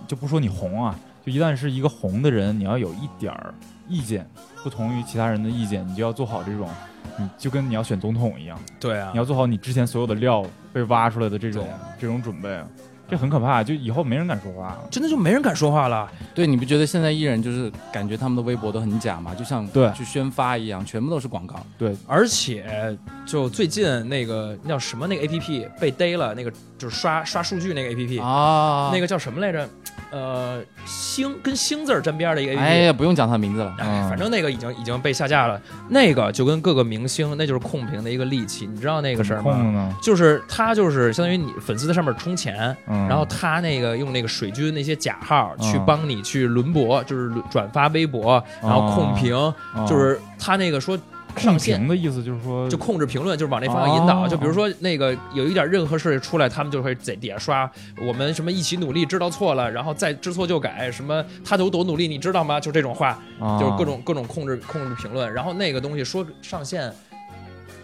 [0.08, 3.54] 就不说你红啊，就一旦是一个红的人，你要有一点儿
[3.88, 4.28] 意见，
[4.64, 6.70] 不同于其他人的意见，你就要做好这种，
[7.18, 12.62] 你就跟你要选总统一样，对啊你要做好你之前所有的料被挖出来的这种、啊这种准备，
[13.10, 14.88] 这很可怕，就以后没人敢说话了。
[14.90, 16.10] 真的就没人敢说话了。
[16.34, 19.36] 对，你不觉得现在艺人就是感觉他们的微博都很假吗？
[19.36, 21.56] 就像对去宣发一样，全部都是广告。
[21.78, 26.52] 对，而且就最近那个那叫什么那个 A P P 被逮了，那个
[26.84, 29.70] 就是刷刷数据那个 A P P，、啊，那个叫什么来着？
[30.12, 32.68] 呃，星跟星字儿沾边儿的一个 A P P。
[32.68, 33.74] 哎呀，不用讲它名字了。
[33.78, 35.60] 反正那个已经已经被下架了。
[35.88, 39.54] 那个就跟各个明星，那就是控屏的一个利器，你知道那个事儿吗？
[39.54, 39.96] 控？
[40.02, 49.56] 就是他就是相当于你粉丝在上面充钱，嗯，然后他那个用那个水军那些假号去嗯帮你去轮博，就是转发微博，然后控评，哦
[49.88, 51.00] 就是他那个说
[51.38, 54.24] 上控线的意思就是说，就控制评论，就是往那方向引导。
[54.24, 57.70] 哦就比如说那个有一点任何事出来，他们就会在底下刷
[58.02, 62.60] 我们什么一起努力，知道错了，然后再知错就改，什么他有多努力，你知道吗？
[62.60, 65.32] 就这种话，啊就是各种各种控制控制评论。
[65.34, 66.94] 然后那个东西说上线。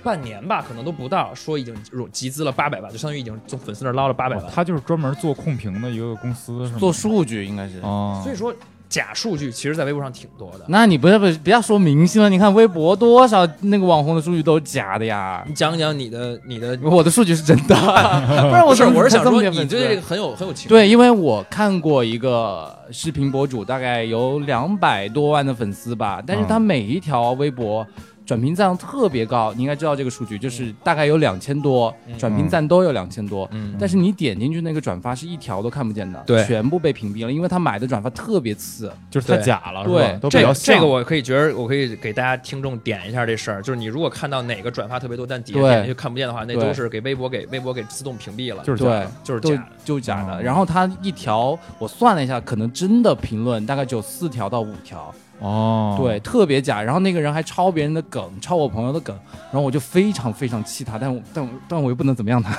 [0.02, 1.76] 半年吧，可能都不到，说已经
[2.10, 4.46] 集资了八百万，就相当于已经从粉丝那捞了八百万。
[4.46, 6.80] 哦他就是专门做控评的一个公司，是吗？
[6.80, 7.80] 做数据应该是。
[7.80, 8.56] 啊，所以说，
[8.90, 10.66] 假数据其实在微博上挺多的。
[10.68, 15.44] 那你不要不不要说明星了，你看微博多少那个网红的数据都是假的呀。
[15.48, 17.76] 你讲讲你的你的，我的数据是真的，
[18.50, 20.68] 不然我是，我是想说你对这个很有很有情。
[20.68, 27.86] 对，因为我看过一个视频博主，大概有两百多万的粉丝吧，但是他每一条微博
[28.30, 33.50] 转评赞特别高，你应该知道这个数据，就是大概有两千多，转评赞都有两千多。
[33.52, 38.94] 嗯但是你点进去那个转发是一条都看不见的，对全部被屏蔽了，因为他买的转发特别次。
[39.10, 40.20] 就是太假了，是对吧？
[40.22, 49.70] 都比这这个我可以觉得，我可以给大家听众点一下这事儿，就是你如果看到哪个转发特别多，但底下点进去看不见的话，那都是给微博给微博给自动屏蔽了，对就是假的，就就是假的。
[49.84, 50.38] 就假的。
[50.38, 56.82] 哦然后他一条我算了一下，可能真的评论大概只有四条到五条，哦，对，，特别假。
[56.82, 59.18] 然后那个人还抄别人的梗，抄我朋友的梗，
[59.52, 62.54] 然后我就非常非常气他，但我但我但我又不能怎么样他，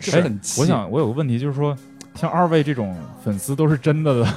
[0.00, 0.60] 就 哎很气。
[0.60, 1.76] 我想我有个问题，就是说，
[2.14, 2.94] 像二位这种
[3.24, 4.28] 粉丝都是真的的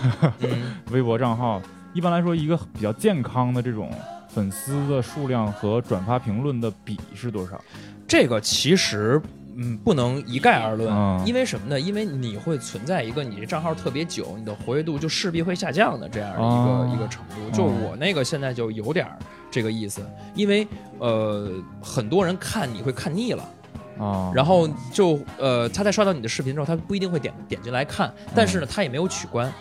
[0.42, 1.62] 嗯， 微博账号，
[1.94, 3.92] 一般来说，一个比较健康的这种
[4.30, 7.60] 粉丝的数量和转发评论的比是多少？
[8.08, 9.22] 这个其实。
[9.58, 11.80] 嗯，不能一概而论，嗯因为什么呢？
[11.80, 17.50] 因为你会存在一个你这账号特别久，你的活跃度就势必会下降的这样的一个、哦一个程度。
[17.56, 19.18] 就我那个现在就有点儿
[19.50, 20.02] 这个意思，
[20.34, 20.68] 因为
[21.00, 23.44] 呃，很多人看你会看腻了，
[24.00, 29.52] 啊，然后就呃，他在刷到你的视频之后，他不一定会点点进来看，但是呢，他也没有取关。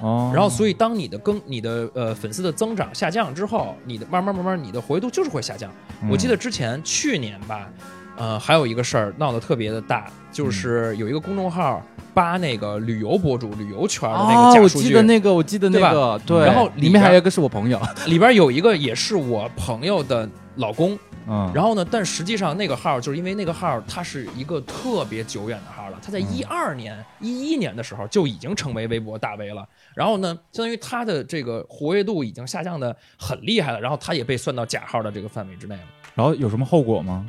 [0.00, 5.70] 哦，然后，所以当你的更你的呃粉丝的增长下降之后，你的慢慢慢慢你的活跃度就是会下降。
[6.02, 7.68] 嗯我记得之前去年吧，
[8.16, 16.44] 呃，还有一个事儿闹得特别的大，就是有一个公众号扒那个旅游博主、旅游圈的那哦，我个假数据，记得那个，我记得那个，对。
[16.46, 20.96] 然后里面还有一个是我朋友，里边有一个也是我朋友的老公，
[21.26, 29.66] 嗯，然后呢，但实际上那个号就是因为那个号它是一个特别久远的号了，它在一二年、一一年的时候就已经成为微博大 V 了。
[29.96, 35.82] 然后呢，相当于它的这个活跃度已经下降的很厉害了，然后它也被算到假号的这个范围之内了。
[36.14, 37.26] 然后有什么后果吗？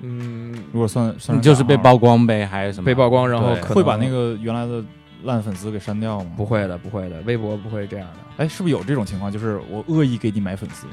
[0.00, 2.86] 嗯，如果算算你就是被曝，光呗，还是什么？
[2.86, 4.82] 被曝光，然后对可能会把那个原来的
[5.24, 6.30] 烂粉丝给删掉吗？
[6.36, 8.44] 不会的，不会的，微博不会这样的。
[8.44, 9.30] 哎，是不是有这种情况？
[9.30, 10.86] 就是我恶意给你买粉丝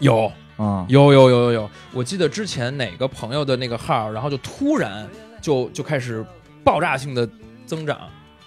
[0.00, 0.84] 有啊？
[0.88, 5.08] 有有有有有，我记得之前哪个朋友的那个号，然后就突然
[5.40, 6.24] 就就开始
[6.62, 7.28] 爆炸性的
[7.64, 7.98] 增长。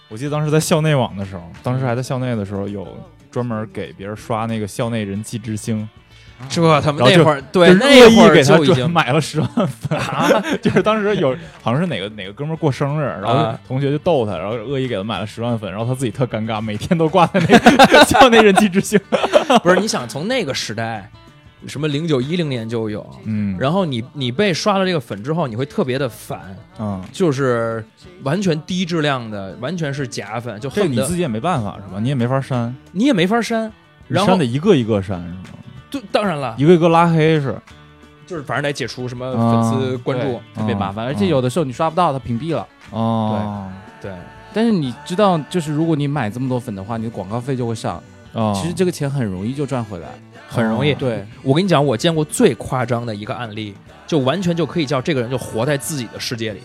[0.10, 2.88] 我记得当时在校内网的时候，当时还在校内的时候，有
[3.32, 5.90] 专门给别人刷那个校内人气之星，
[6.50, 17.48] 这他们那会儿对那会儿恶意给他就已经买了十万粉，啊，就是当时有好像是哪个哪个哥们儿过生日，然后啊同学就逗他，然后恶意给他买了十万粉，然后他自己特尴尬，每天都挂在那
[17.88, 19.00] 个 校内人气之星。
[19.64, 21.10] 不是你想从那个时代，
[21.68, 27.84] 什么零九一零年就有，嗯，然后你你被刷了这个粉之后，你会特别的烦，嗯，就是
[28.24, 32.00] 完全低质量的，完全是假粉，就恨你自己也没办法是吧？
[32.00, 33.72] 你也没法删，你也没法删。
[34.08, 35.60] 你然后删得一个一个删是吗？
[35.94, 37.56] 就当然了，一个一个拉黑是，
[38.26, 42.68] 就是反正得解除什么粉丝关注，对特别麻烦，嗯而且有的时候你刷不到，它屏蔽了。
[42.90, 43.70] 哦，
[44.02, 44.12] 对，
[44.52, 48.02] 但是你知道，就是如果你买这么多粉的话，你的广告费就会上。
[48.34, 50.08] 哦，其实这个钱很容易就赚回来。
[50.50, 50.94] 很容易。
[50.94, 53.76] 哦对，我跟你讲，我见过最夸张的一个案例，
[54.08, 56.60] 就完全就可以叫这个人就活在自己的世界里。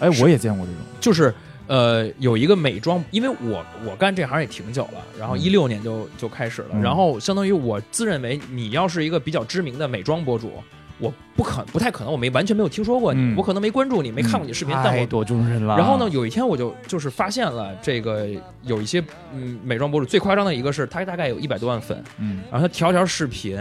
[0.00, 1.34] 哎，我也见过这种，就是
[1.66, 10.52] 呃，有一个美妆，因为我我干这行也挺久了，然后嗯一六年就就开始了，嗯然后相当于我自认为你要是一个比较知名的美妆博主。
[11.00, 15.76] 我不可不太可能，我没完全没有听说过你，嗯我可能没关注你，没看过你视频，但我太多众人了。
[15.76, 16.08] 然后呢，？
[16.12, 18.28] 有一天我就就是发现了这个
[18.62, 23.58] 有一些嗯美妆博主最夸张的一个是他大概有一百多万粉，嗯然后他条条视频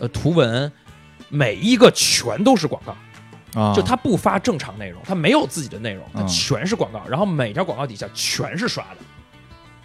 [0.00, 0.70] 呃图文
[1.28, 2.96] 每一个全都是广告，
[3.54, 8.98] 啊，就他不发正常内容，他没有自己的内容，他嗯全是广告，然后每条广告底下全是刷的，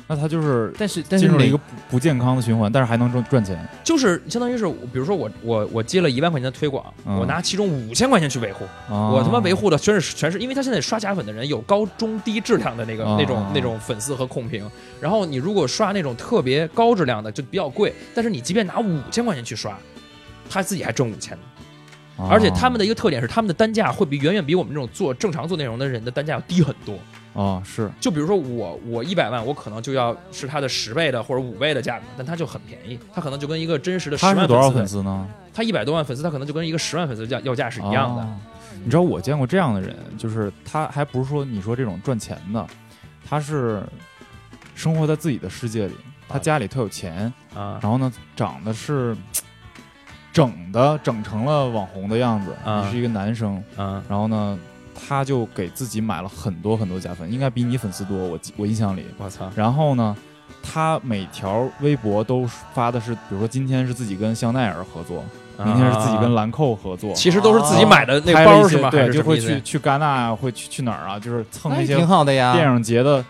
[0.08, 3.68] 那他就是但是进入了一个不不健康的循环，但是还能赚赚钱。
[3.84, 7.18] 就是相当于是比如说我我我接了一万块钱的推广，嗯。
[7.18, 9.10] 我拿其中五千块钱去维护，啊。
[9.10, 14.70] 我他妈维护的全是全是，因为他现在刷假粉的人有高中低质量的那个、哦那种那种粉丝和控评，
[15.02, 19.78] 然后你如果刷那种特别高质量的就比较贵，但是你即便拿五千块钱去刷，
[20.50, 21.57] 他自己还挣五千，啊
[22.18, 26.98] 而且他们的一个特点是他们的单价会比远远比我们这种做正常做内容的人的单价要低很多。
[27.34, 35.28] 啊是就比如说我我一百万，我可能就要是他的十倍的或者五倍的价格，但他就很便宜，他可能就跟一个真实的十万他是多少粉粉丝呢？
[35.54, 38.22] 他一百多万粉丝，他可能就跟一个十万粉丝价要价是一样的。
[38.24, 38.38] 哦
[38.84, 42.66] 你知道我见过这样的人，就是他还不是说你说这种赚钱的，
[43.28, 43.82] 他是
[44.76, 45.96] 生活在自己的世界里，
[46.30, 49.18] 他啊家里特有钱，啊然后呢长得是
[50.38, 54.60] 整的整成了网红的样子，啊你是一个男生，啊然后呢
[54.94, 59.50] 他就给自己买了很多很多假粉，应该比你粉丝多，我我印象里，我操！
[59.56, 60.16] 然后呢。
[60.70, 65.24] 他每条微博都发的是，比如说今天是自己跟香奈儿合作，
[65.64, 68.90] 明天是自己跟兰蔻合作，啊其实都是自己买的那包是吗？
[68.90, 71.20] 对，就会去去戛纳啊，会去去哪儿啊？
[71.20, 72.54] 就是蹭那些挺好的呀。
[72.54, 73.24] 电影节的，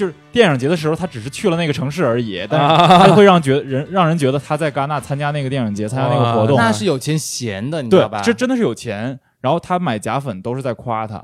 [0.00, 9.20] 就是电影节的时候，他只是去了那个城市而已， 但是啊他会让觉人让人觉得他在戛纳参加那个电影节，参加那个活动，那是有钱闲的，你知道吧？，对这真的是有钱。
[9.42, 11.22] 然后他买假粉都是在夸他，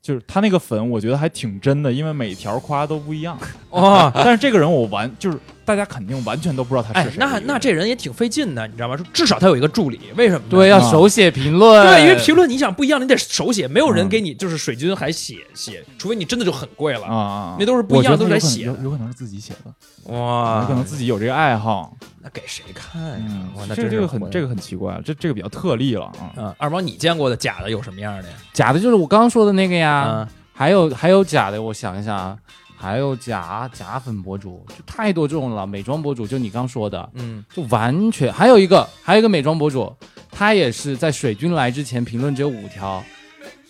[0.00, 3.36] 就是他那个粉，我觉得还挺真的，因为每条夸都不一样。
[3.70, 4.08] 哦！
[4.14, 7.18] 但是这个人我完就是大家肯定完全都不知道他哎是谁。
[7.18, 8.96] 那那这人也挺费劲的，你知道吗？
[9.12, 10.44] 至少他有一个助理，为什么呢？
[10.50, 17.06] 对，要啊手写评论，对，因为评论你想不一样，你得手写，没有人嗯给你就是水军还写写，除非你真的就很贵了。
[17.06, 21.96] 啊啊，那都是不一样都是来写的有可能有有可能是自己写的，哇有可能自己有这个爱好。
[22.20, 23.16] 那给谁看呀？
[23.28, 26.32] 嗯哇，，那这个很这个很奇怪，这这个比较特例了啊。
[26.36, 28.34] 嗯，二毛，你见过的假的有什么样的呀？
[28.52, 32.36] 假的就是我刚刚说的那个呀，嗯还有还有假的，我想一想啊，
[32.82, 35.64] 还有假假粉博主，就太多这种了。
[35.64, 39.94] 美妆博主就你刚说的，嗯，就完全还有一个还有一个美妆博主，
[40.32, 43.00] 他也是在水军来之前评论只有五条，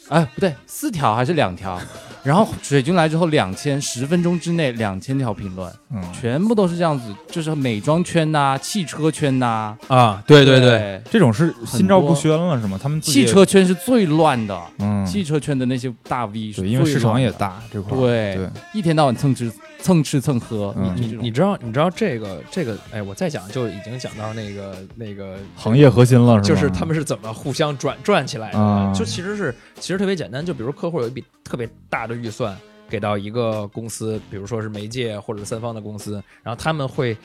[0.09, 1.79] 哎不对，四条还是两条，
[2.22, 12.78] 然后水军来之后两千，十分钟之内两千条评论，嗯，全部都是这样子，就是美妆圈呐、汽车圈呐、啊，对对对，对，这种是心照不宣了是吗？
[12.80, 17.98] 他们汽车圈是最乱的，嗯，汽车圈的那些大 V 因为市场，也大这块。
[17.98, 18.37] 对。
[18.37, 19.50] 对，一天到晚蹭吃
[19.83, 26.40] 蹭吃蹭喝，你你你知道你知道这个这个，哎，我再讲就已经讲到那个那个行业核心了？
[26.40, 28.92] 就是他们是怎么互相转转起来的，啊。
[28.95, 32.57] 就其实是其实特别简单，就比如客户有一笔特别大的预算
[32.92, 37.16] 给到一个公司，比如说是媒介或者三方的公司，然后他们会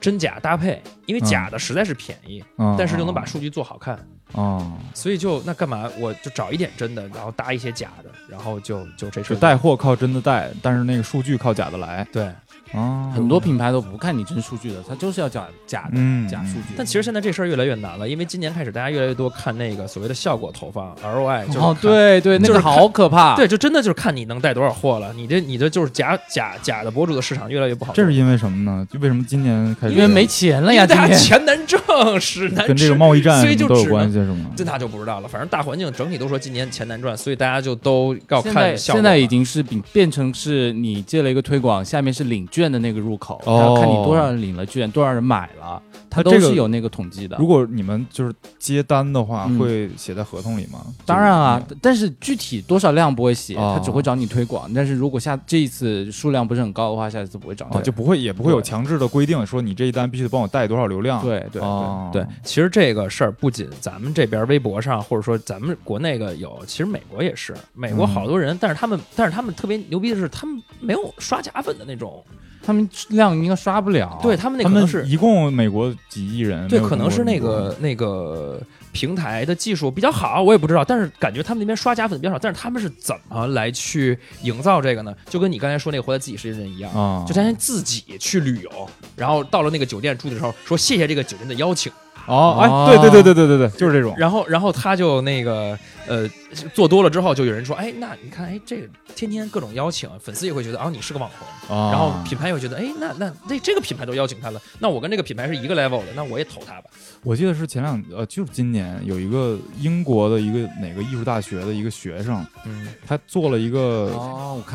[0.00, 3.98] 真假搭配，因为嗯假的实在是便宜，嗯，但是又能把数据做好看，
[4.34, 12.32] 哦，所以就那干嘛我就找一点真的，然后搭一些假的，然后就就这事就带货靠真的带，但是那个数据靠假的来对。
[12.72, 13.12] 啊。
[13.14, 16.74] 很多品牌都不看你真数据的，他就是要假假的、嗯假数据。
[16.76, 23.36] 但其实现在这事儿越来越难了，因为今年开始大家越来越多看那个所谓的效果投放 ROI，就是哦，对对，那就是个好可怕。
[23.36, 25.12] 对，就真的就是看你能带多少货了。
[25.14, 28.86] 你这你这就是假假假的博主的市场越来越不好，这是因为什么呢？
[28.90, 31.78] 就为什么今年开始因为没钱了呀，大家钱难挣，
[32.20, 34.50] 是难吃，跟这个贸易战 所以就都有关系是吗？
[34.56, 35.28] 这那就不知道了。
[35.28, 39.02] 反正大环境整体都说今年钱难赚，所以大家就都要看效果了。
[39.02, 45.82] 现在已经是变变成是你接了一个推广，下面是领券的那个入口，然后看你多少人领了券，多少人买了，
[46.16, 47.36] 它都是有那个统计的。
[47.38, 50.80] 如果你们就是接单的话，嗯会写在合同里吗？
[51.04, 54.72] 当然啊，但是具体多少量不会写，哦他只会找你推广。
[54.74, 57.76] 但是如果下这一次数量不是很高的话，下一次不会找你。
[57.76, 61.22] 哦，就不会也不会有强制的规定说你这一单必须得帮我带多少流量。
[61.22, 67.54] 对对哦对对，其实这个事儿不仅咱们这边微博上，或者说咱们国内个有，其实美国也是。
[67.74, 72.24] 美国嗯好多人，但是他们但是他们特别牛逼的是，他们没有刷假粉的那种，
[72.66, 74.18] 他们量应该刷不了。
[74.20, 78.60] 对他们那可能是一共美国几亿人，对，可能是那个那个
[78.92, 82.38] 平台的技术比较好，我也不知道，但是感觉他们那边刷假粉比较少。
[82.38, 85.14] 但是他们是怎么来去营造这个呢？
[85.30, 91.92] 就跟你刚才说那个活在自己世界的人一样，啊，就他先自己去旅游，然后到了那个酒店住的时候，说谢谢这个酒店的邀请，
[92.26, 94.14] 哦，哦哎，对对对对对对对，就是这种。
[94.16, 96.28] 然后然后他就那个呃
[96.74, 101.76] 做多了之后，就有人说，哎，那你看，哎，这个天天各种邀请，粉丝也会觉得，哦，你是个网红。
[101.76, 106.90] 啊然后品牌也会觉得，哎，那那那这个品牌都邀请他了，那我跟这个品牌是一个 level 的，那我也投他吧。
[107.22, 114.12] 我记得是前两呃，就是今年有一个英国的一个哪个艺术大学的一个学生，嗯，他做了一个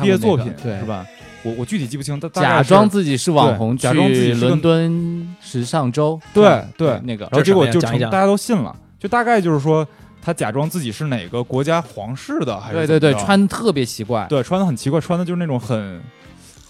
[0.02, 0.84] 毕业作过那个对品是？
[0.84, 1.06] 吧？
[1.44, 9.86] 我我具体记不清，假装自己是网红，假装自己是伦敦时尚周，对对那个然后结果就成大家都信了，就大概就是说
[10.20, 16.00] 他假装自己是哪个国家皇室的，还是对对对，穿特别奇怪，对穿的很奇怪，穿的就是那种很，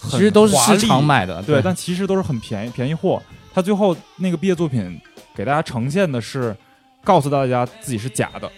[0.09, 3.21] 其实都是很华丽市场买的，对，但其实都是很便宜便宜货。
[3.53, 4.99] 他最后那个毕业作品
[5.35, 6.55] 给大家呈现的是
[7.03, 8.51] 告诉大家自己是假的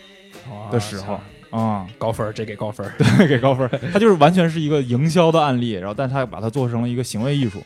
[0.71, 1.19] 的时候
[1.55, 2.93] 啊、高分儿，这给高分儿。
[2.99, 3.79] 对，给高分儿。
[3.93, 7.63] 他就是完全是一个营销的案例，然后但他把它做成了一个行为艺术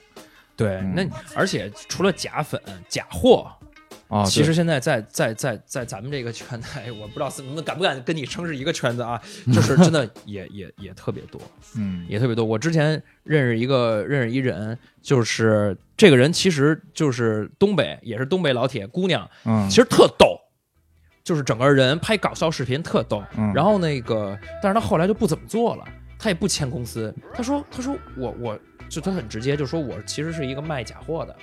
[0.55, 3.49] 对，嗯那而且除了假粉、假货，
[4.09, 4.23] 啊。
[4.25, 9.19] 其实现在在在在在咱们这个圈子，哎我不知道是能敢不敢跟你称是一个圈子啊，
[9.53, 11.41] 就是真的也也也特别多，
[11.77, 12.43] 嗯也特别多。
[12.43, 20.28] 我之前认识一个认识一人，就是这个人其实就是东北，也是东北老铁姑娘，嗯，其实特逗。
[21.29, 25.83] 就是整个人拍搞笑视频特逗，嗯然后那个，但是他后来就不怎么做了，
[26.17, 27.13] 他也不签公司。
[27.35, 31.35] 他说，他说我我就他很直接，就说我其实是一个卖假货的，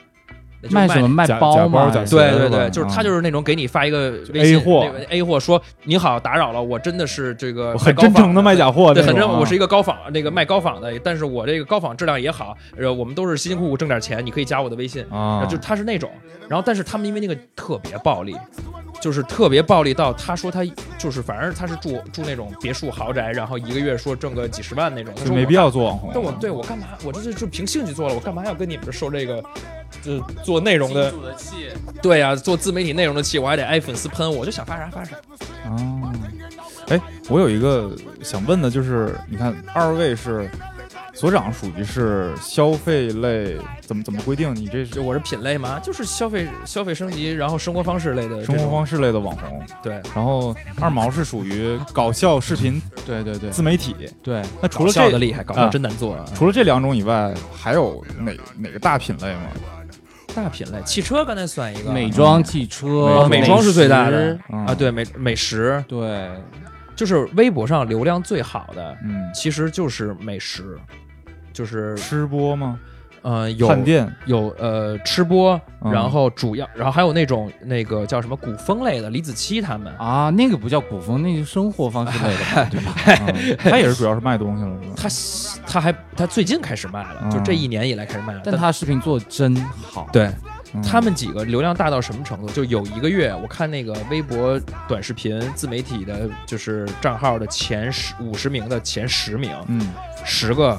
[0.61, 1.63] 那就是卖什么卖假包吗？
[1.63, 16.11] 假包假对对对，就是他啊就是那种给你发一个微 A 信货那个 A 货说你好打扰了，我真的是这个我很真诚的卖假货对，那种啊，很真，我是一个高仿那个卖高仿的，但是我这个高仿质量也好，呃，我们都是辛辛苦苦挣点钱，你可以加我的微信，然啊，后就他是那种，
[16.49, 18.35] 然后但是他们因为那个特别暴力，
[19.07, 20.67] 就是特别暴力到他说他
[20.99, 26.11] 就是反正他是住住那种别墅豪宅，然后一个月说挣个几十万那种，他说我就没必要做网红。
[26.13, 26.89] 但我对我干嘛？
[27.05, 29.41] 我这是就凭兴趣做了，我干嘛要跟你们这受这个，
[30.03, 31.15] 就做内容的？
[32.03, 35.15] 对呀、做自媒体内容的气，我还得挨粉丝喷，我就想发啥发啥。
[35.67, 36.13] 哦，
[36.89, 37.93] 哎，我有一个
[38.25, 40.51] 想问的，就是你看二位是
[41.17, 44.55] 所长属于是消费类，怎么怎么规定？
[44.55, 49.95] 你这就是我是品类吗，就是消费消费升级，然后生活方式类的生活方式类的网红，对。
[50.15, 52.81] 然后二毛是属于搞笑视频。
[53.07, 53.49] 对对对。
[53.49, 53.97] 自媒体。
[54.23, 56.25] 对，那除了这笑的厉害，搞笑啊真难做啊！
[56.35, 59.41] 除了这两种以外，还有哪哪个大品类吗？
[60.35, 61.91] 大品类，汽车刚才算一个。
[61.91, 64.39] 美妆、汽车、美妆是最大的。
[64.53, 64.67] 嗯。
[64.67, 66.29] 啊，对美美食，对，
[66.95, 70.79] 就是微博上流量最好的，嗯，其实就是美食，
[71.57, 72.79] 就是吃播吗？
[73.23, 79.93] 呃有饭店有呃吃播，嗯然后主要然后还有那种那个叫什么古风类的，李子柒他们。
[79.97, 82.95] 啊，那个不叫古风，那是生活方式类的吧， 对吧？
[83.27, 84.95] 嗯他也是主要是卖东西了，是吧？
[85.67, 88.41] 他他还他最近开始卖了，嗯就这一年以来开始卖了。
[88.45, 90.31] 但他视频做的真好，对
[90.73, 92.47] 嗯他们几个流量大到什么程度？
[92.53, 99.81] 就有一个月，我看那个微博短视频自媒体的，就是账号的前十五十名的前十名，嗯，
[100.25, 100.79] 十个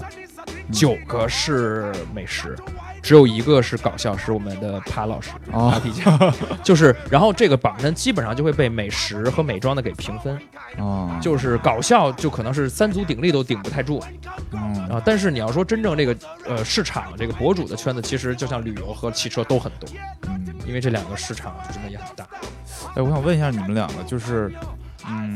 [0.72, 2.56] 九个是美食，
[3.02, 5.72] 只有一个是搞笑，是我们的帕老师哦。
[5.72, 6.34] 帕皮酱，
[6.64, 10.40] 就是然后这个榜单基本上就会被美食和美妆的给平分，
[10.78, 14.04] 啊，就是搞笑就可能是三足鼎立都顶不太住。
[14.52, 14.88] 嗯。
[14.88, 19.90] 啊，但是你要说真正这个呃市场这个博主的圈子，其实就像旅游和汽车都很多，
[20.30, 22.26] 嗯，因为这两个市场真的也很大。
[22.96, 24.50] 哎，我想问一下你们两个，就是，
[25.06, 25.36] 嗯，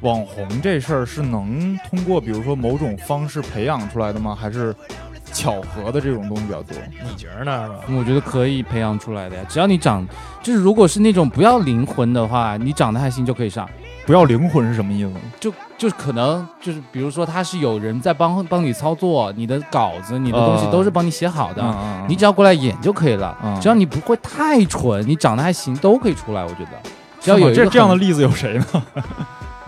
[0.00, 4.36] 网红这事儿是能通过比如说某种方式培养出来的吗？
[4.38, 4.74] 还是
[5.32, 6.76] 巧合的这种东西比较多？
[7.02, 7.70] 你觉得呢？
[7.90, 10.06] 我觉得可以培养出来的呀，只要你长，
[10.42, 13.68] 就是如果是那种不要灵魂的话，你长得还行就可以上。
[14.06, 15.12] 不要灵魂是什么意思？
[15.40, 21.62] 就就可能就是，比如说他是有人在帮帮你操作，你的稿子、你的东西呃都是帮你写好的，
[22.08, 23.36] 你只要过来演就可以了。
[23.42, 26.42] 嗯只要你不会太蠢，你长得还行，都可以出来。
[26.44, 26.70] 我觉得，
[27.20, 28.82] 只要有这这样的例子有谁呢？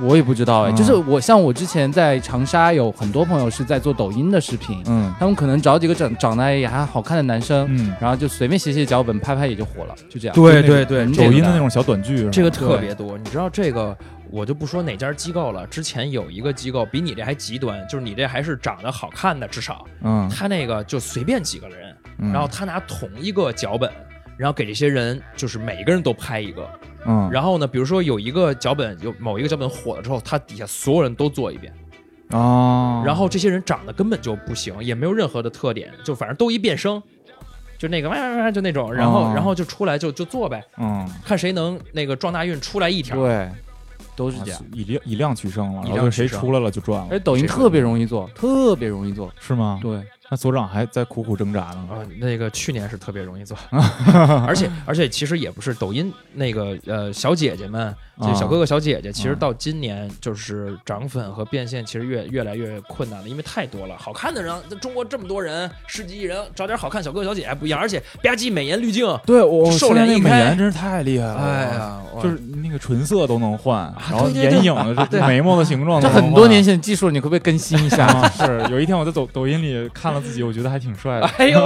[0.01, 0.76] 我也不知道哎，嗯。
[0.76, 5.12] 就是我像我之前在长沙有很多朋友是在做抖音的视频，嗯。
[5.18, 10.34] 他们可能找几个长长得也还好看的男生，嗯，然后就随便写写脚本，拍拍也就火了，就这样。
[10.34, 13.96] 对对对抖音的那种小短剧，这个特别多，你知道这个，
[14.30, 15.66] 我就不说哪家机构了。
[15.66, 22.32] 之前有一个机构比你这还极端，就是你这还是长得好看的，至少嗯，他那个就随便几个人，嗯。
[22.32, 23.90] 然后他拿同一个脚本，
[24.36, 26.68] 然后给这些人就是每个人都拍一个，
[27.07, 31.72] 嗯，然后呢，比如说有一个脚本有某一个脚本火了之后，他底下所有人都做一遍，
[32.30, 37.03] 啊，然后这些人长得根本就不行，也没有任何的特点，就反正都一变声。
[37.78, 43.16] 就那个哇哇哇，就那种，然后、哦然后就出来就就做呗，嗯，看谁能那个撞大运出来一条。
[43.16, 43.49] 对，
[44.16, 44.61] 都是这样。
[44.72, 49.32] 以量以量取胜了，然后谁出来了就赚了，而抖音特别容易做，特别容易做。
[49.38, 49.78] 是吗？
[49.80, 51.88] 对，那所长还在苦苦挣扎呢。
[51.90, 53.56] 啊、那个去年是特别容易做，
[54.46, 74.74] 而且而且其实也不是抖音那个呃小姐姐们，就小哥哥小姐姐，其实到今年就是涨粉和变现，其实越越来越困难了，因为太多了，好看的人，中国这么多人，十几亿人，找点好看小哥哥小姐姐还不一样，而且吧唧美颜滤镜，对我瘦现在那个美脸一开颜真是太厉害了，哎呀，就是那个唇色都能换，然后眼影
[75.10, 78.06] 这眉毛的形状这都能换，很多年前的技术，你可不可以更新一下？
[78.08, 81.26] 啊，是有一天我在抖抖音里看了自己，我觉得还挺帅的。
[81.38, 81.60] 哎呦，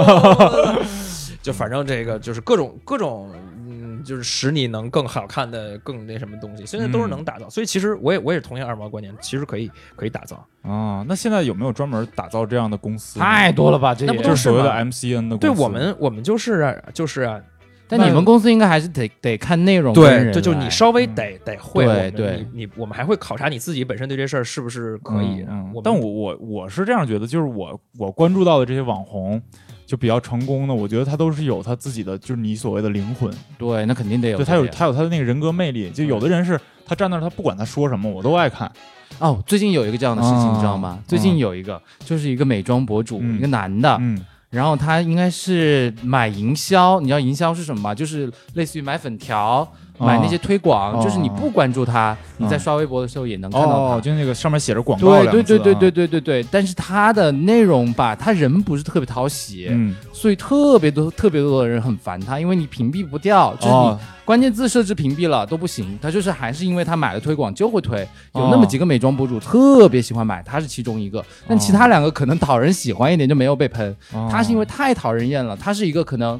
[1.41, 3.29] 就反正这个就是各种各种，
[3.67, 7.49] 嗯，就是使你能更好看的、更那什么东西，现在都是能打造。
[7.49, 10.45] 所以其实我也我也是同意二毛观点，其实可以可以打造。
[10.61, 13.19] 啊，那现在有没有专门打造这样的公司？
[13.19, 15.39] 太多了吧，这也就是所谓的 MCN 的公司。
[15.39, 17.39] 对我们我们就是啊就是啊，
[17.87, 25.41] 但你们公司应该还是得得看内容跟对，就来你稍微得得会，对对你你我们还会考察你自己本身对这事儿是不是可以。
[25.41, 29.41] 嗯嗯我但我我我是这样觉得，就是我我关注到的这些网红，
[29.85, 34.45] 就比较成功的，我觉得他都是有他自己的，就是你所谓的灵魂，对，那肯定得有对。
[34.45, 35.89] 他有他有他的那个人格魅力。
[35.91, 38.71] 就有的人是他站那儿，他不管他说什么，我都爱看。
[39.19, 40.99] 哦，最近有一个这样的事情，啊你知道吗？
[41.07, 44.19] 最近有一个，就是一个美妆博主，嗯一个男的，嗯
[44.53, 47.95] 然后他应该是买营销，你知道营销是什么吗？
[47.95, 49.67] 就是类似于买粉条、
[49.99, 53.95] 买那些推广，哦就是你不关注他，你在嗯刷微博的时候也能看到他。
[53.95, 67.99] 哦，就那个上面写着广告对对对对对对对对，但是他的内容吧，他人不是特别讨喜，嗯，所以特别多特别多的人很烦他，因为你屏蔽不掉，就是你哦关键字设置屏蔽了都不行，他就是还是因为他买了推广就会推，
[68.33, 76.39] 有哦那么几个美妆博主特别喜欢买，他是其中一个，但其他两个可能讨人喜欢一点就没有被喷，哦他是因为太讨人厌了，他是一个可能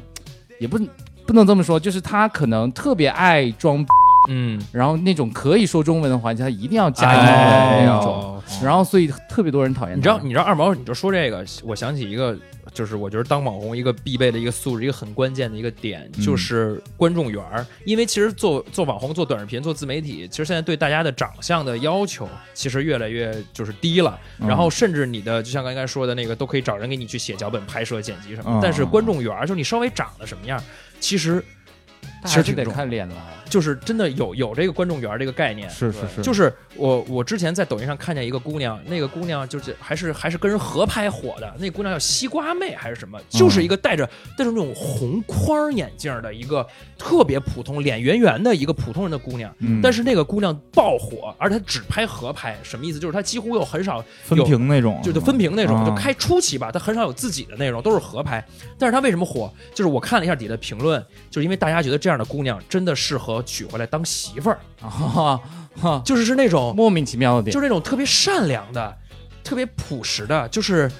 [0.58, 0.78] 也不
[1.26, 3.84] 不能这么说，就是他可能特别爱装，
[4.28, 9.96] 嗯，然后那种可以说中文的环境，他一定要加英哎文那种，呦，然后所以特别多人讨厌他。
[9.96, 12.36] 你知道，你知道二毛，你就说这个，我想起一个
[12.72, 17.64] 就是我觉得当网红一个必备的一个素质，一个很关键的一个点，嗯就是观众缘儿。
[17.84, 24.18] 因为其实做做网红、做短视频、做自媒体，其实现在对大家的长相的要求其实越来越就是低了。
[24.40, 28.50] 嗯然后甚至你的，就像刚才说的那个，都可以找人给你去写脚本、拍摄、剪辑什么。
[28.50, 30.60] 嗯但是观众缘儿，就是你稍微长得什么样，
[31.00, 31.44] 其实
[32.24, 33.14] 其实挺重看脸了。
[33.48, 35.68] 就是真的有有这个观众缘这个概念。
[35.70, 44.04] 是是是，就是我我之前在抖音上看见一个姑娘，那个姑娘就是还是还是跟人合拍火的，那姑娘叫西瓜妹还是什么，就是一个戴着
[44.36, 46.66] 戴着那种红框眼镜的一个
[46.98, 49.54] 特别普通、脸圆圆的一个普通人的姑娘。
[49.60, 52.98] 嗯但是那个姑娘爆火，而且她只拍合拍，什么意思？
[52.98, 58.44] 就是她几乎又很少分屏那种，就是分屏那种，啊就开初期吧，她很少有自己的内容，都是合拍。
[58.78, 59.52] 但是她为什么火？
[59.74, 61.00] 就是我看了一下底下的评论，
[61.30, 65.40] 就是因为大家觉得这样的姑娘真的适合娶回来当媳妇儿，啊
[65.80, 68.96] 哈，就是是那种莫名其妙的点，就是那种特别善良的、
[69.42, 70.90] 特别朴实的，就是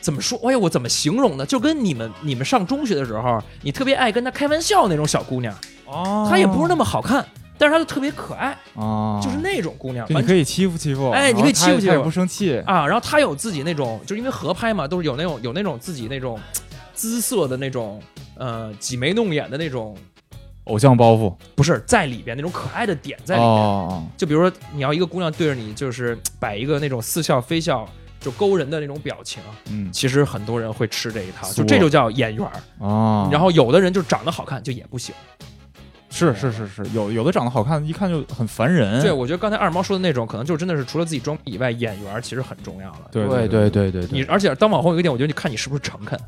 [0.00, 0.38] 怎么说？
[0.44, 1.46] 哎呀，我怎么形容呢？
[1.46, 5.54] 就跟你们你们上中学的时候，你特别爱跟她开玩笑那种小姑娘，
[5.86, 7.24] 哦，她也不是那么好看，
[7.56, 12.84] 但是她就特别可爱，啊，就是那种姑娘，你可以欺负欺负，哎你可以欺负欺负然后他他也不生气，啊。
[12.86, 16.38] 然后她有自己那种，就是因为合拍嘛，都是有那种有那种自己那种
[16.94, 18.02] 姿色的那种，
[18.36, 19.96] 呃，挤眉弄眼的那种。
[20.66, 21.34] 偶像包袱。
[21.56, 27.88] 不是在里边那种可爱的点在里边，哦，就比如说你要一个姑娘对着你，就是摆一个那种似笑非笑
[28.20, 29.90] 就勾人的那种表情，嗯。
[29.92, 32.86] 其实很多人会吃这一套，就这就叫演员儿。
[32.86, 35.14] 啊，然后有的人就长得好看就也不行。
[36.08, 43.08] 是是是是，有有的长得好看，一看就很烦人，对，我觉得刚才二毛说的那种，可能就真的是除了自己装逼以外，演员其实很重要了。
[43.12, 44.06] 对对对对。
[44.10, 46.18] 你而且当网红有一点，我觉得你看你是不是诚恳。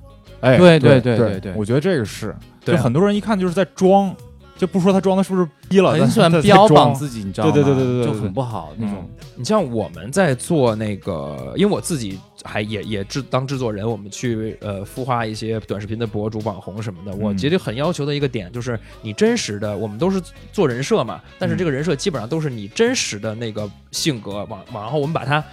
[0.41, 4.14] 哎，对对对对我觉得这个是，就很多人一看就是在装，
[4.59, 7.53] 就不说他装的是不是逼了，很喜欢标榜自己，你知道吗？
[7.53, 8.97] 对对对对对对就很不好那种。
[9.09, 17.17] 嗯你像我们在做那个，因为我自己还也也制当制作人，我们去呃孵化一些短视频的博主、网红什么的。
[17.17, 20.21] 我嗯觉得很要求的一个点就是你真实的，我们都是
[20.53, 25.45] 做人设嘛，但是这个人设基本上都是你真实的那个性格，往往然后我们把它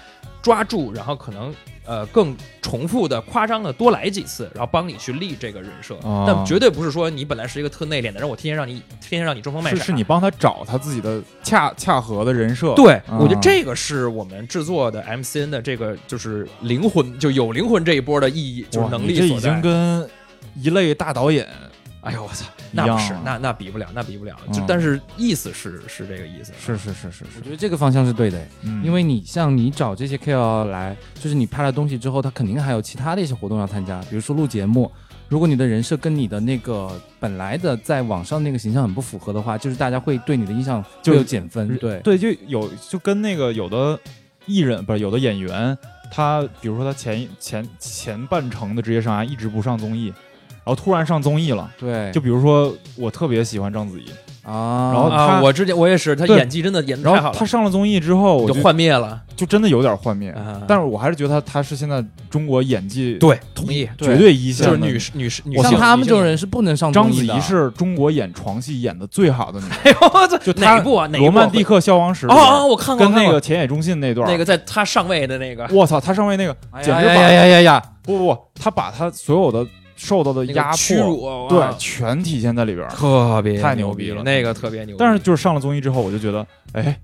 [0.45, 1.51] 抓住，然后可能
[1.85, 5.95] 呃更重复的、夸张的多来几次，然后帮你去立这个人设。
[6.03, 9.77] 哦但绝对不是说你本来是一个特内敛的人，我天天让你天天让你装疯卖傻。
[9.77, 19.49] 是是你帮他找他自己的恰恰合的人设，对，啊我觉得这个是我们制作的 MCN 的这个就是灵魂，就有灵魂这一波的意义，就是能力所在。
[19.49, 20.07] 已经跟
[20.61, 21.47] 一类大导演
[22.05, 24.35] 哎呦我操，那不是啊，那那比不了，那比不了。
[24.53, 26.53] 就嗯但是意思是是这个意思。
[26.59, 34.89] 是是是是是，我觉得这个方向是对的，嗯因为你像你找这些 KOL 来，就是你拍了东西之后，他肯定还有其他的一些活动要参加，比如说录节目。
[35.27, 41.75] 如果你的人设跟你的那个本来的在网上那个形象很不符合的话，就是大家会对你的印象就会有减分。
[41.79, 43.99] 对，对，就有就跟那个有的
[44.45, 45.75] 艺人不是有的演员，
[46.11, 50.13] 他比如说他前前前半程的职业生涯一直不上综艺，
[50.65, 54.05] 然后突然上综艺了，对，就比如说我特别喜欢章子怡，
[54.41, 59.21] 啊，然后啊，他我之前我也是，他演技真的演的然太好了，后他上了综艺之后，我就就幻灭了。
[59.35, 60.61] 就真的有点幻灭，啊。
[60.65, 67.27] 但是我还是觉得他他是现在中国演技对，同意，绝对一线就是线女士女士女像他们这种人是不能上综艺的。
[67.27, 71.05] 章子怡是中国演床戏演的最好的女人， 哎呦我操，就她哪一部啊？
[71.07, 75.67] 哪一部罗曼蒂克消亡史》哦哦，我看过跟那个田野中信那段，那个在他上位的那个。
[75.71, 77.83] 我操，他上位那个哎简直把呀呀呀呀呀！
[78.03, 82.87] 不不不，他把他所有的受到的那个压屈辱迫，对，全体现在里边。
[82.89, 84.95] 特别太牛逼了那个特别牛。
[84.97, 86.99] 但是就是上了综艺之后，我就觉得，哎，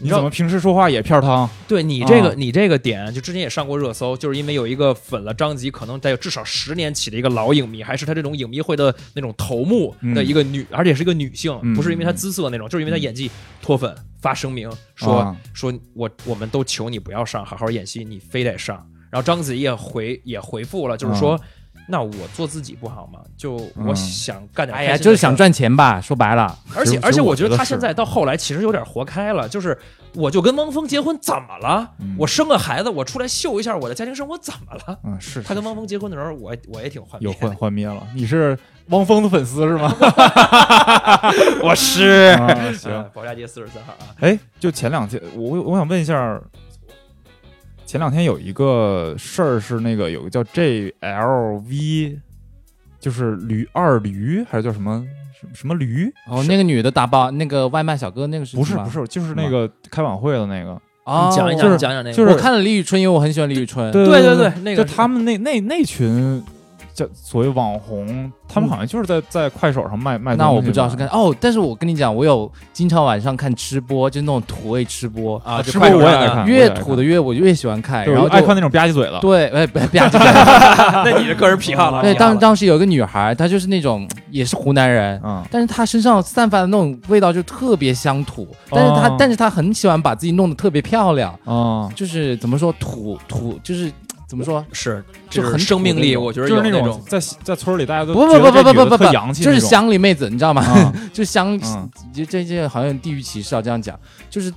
[0.00, 1.48] 你怎么平时说话也片儿汤？
[1.68, 13.30] 对你这个、啊你这个点，就之前也上过热搜，就是因为有一个粉了张吉，可能得有至少十年起的一个老影迷，还是他这种影迷会的那种头目的一个女，而且是一个女性，嗯不是因为她姿色那种，就是因为她演技
[13.60, 18.84] 脱粉，发声明说、啊说我我们都求你不要上，好好演戏，你非得上。
[19.10, 21.38] 然后章子怡也回也回复了，就是说。
[21.88, 23.20] 那我做自己不好吗？
[23.36, 29.76] 就我嗯想干点哎呀，就是想赚钱吧，说白了，而且而且我觉得他现在到后来其实有点活开了，就是
[30.14, 31.90] 我就跟汪峰结婚怎么了？
[31.98, 34.98] 嗯我生个孩子，我出来秀一下我的家庭生活怎么了？
[35.04, 38.06] 嗯，是他跟汪峰结婚的时候，我我也挺幻灭有幻幻灭了。
[38.14, 38.56] 你是
[38.88, 39.92] 汪峰的粉丝是吗？
[41.62, 42.34] 我是
[42.76, 46.40] 行，保家街四十三号啊，哎，就前两天，我我想问一下，
[47.92, 52.16] 前两天有一个事儿是那个有个叫 JLV，
[52.98, 55.04] 就是驴二驴还是叫什么
[55.52, 56.10] 什么驴？
[56.26, 60.70] 哦，那个女的打包那个外卖小哥那个是不是不是，就是那个开晚会的那个，
[61.04, 63.92] 哦，你讲一讲，就是讲讲那个，就是我看了李宇春，因为我很喜欢李宇春。
[63.92, 66.42] 对对对对对那个就他们那那那群
[66.94, 70.50] 叫所谓网红，他们好像就是在在快手上卖卖东西。
[70.50, 79.18] 那我不知道是看哦，但是我跟你讲，我有经常晚上看吃播，就那种土味吃播，啊，吃播我也爱看，越土的越我越喜欢看，然后爱看那种吧唧嘴的。
[79.20, 80.24] 对，哎，不不要这个。
[81.04, 82.02] 那你的个人癖好了。
[82.02, 93.90] 对，当当时有一个女孩，她就是那种也是湖南人，嗯，但是她身上散发的那种味道就特别乡土，但是她、哦但是她很喜欢把自己弄得特别漂亮，哦，就是怎么说土土就是
[94.32, 100.62] 怎么说，是就很生命力，我觉得就是那种在在村里大家都不不不不不不不特洋气就是乡里妹子，你知道吗？
[100.62, 103.94] 啊 就乡嗯这这这好像地域歧视啊，这样讲
[104.30, 104.48] 就是。
[104.48, 104.54] 呃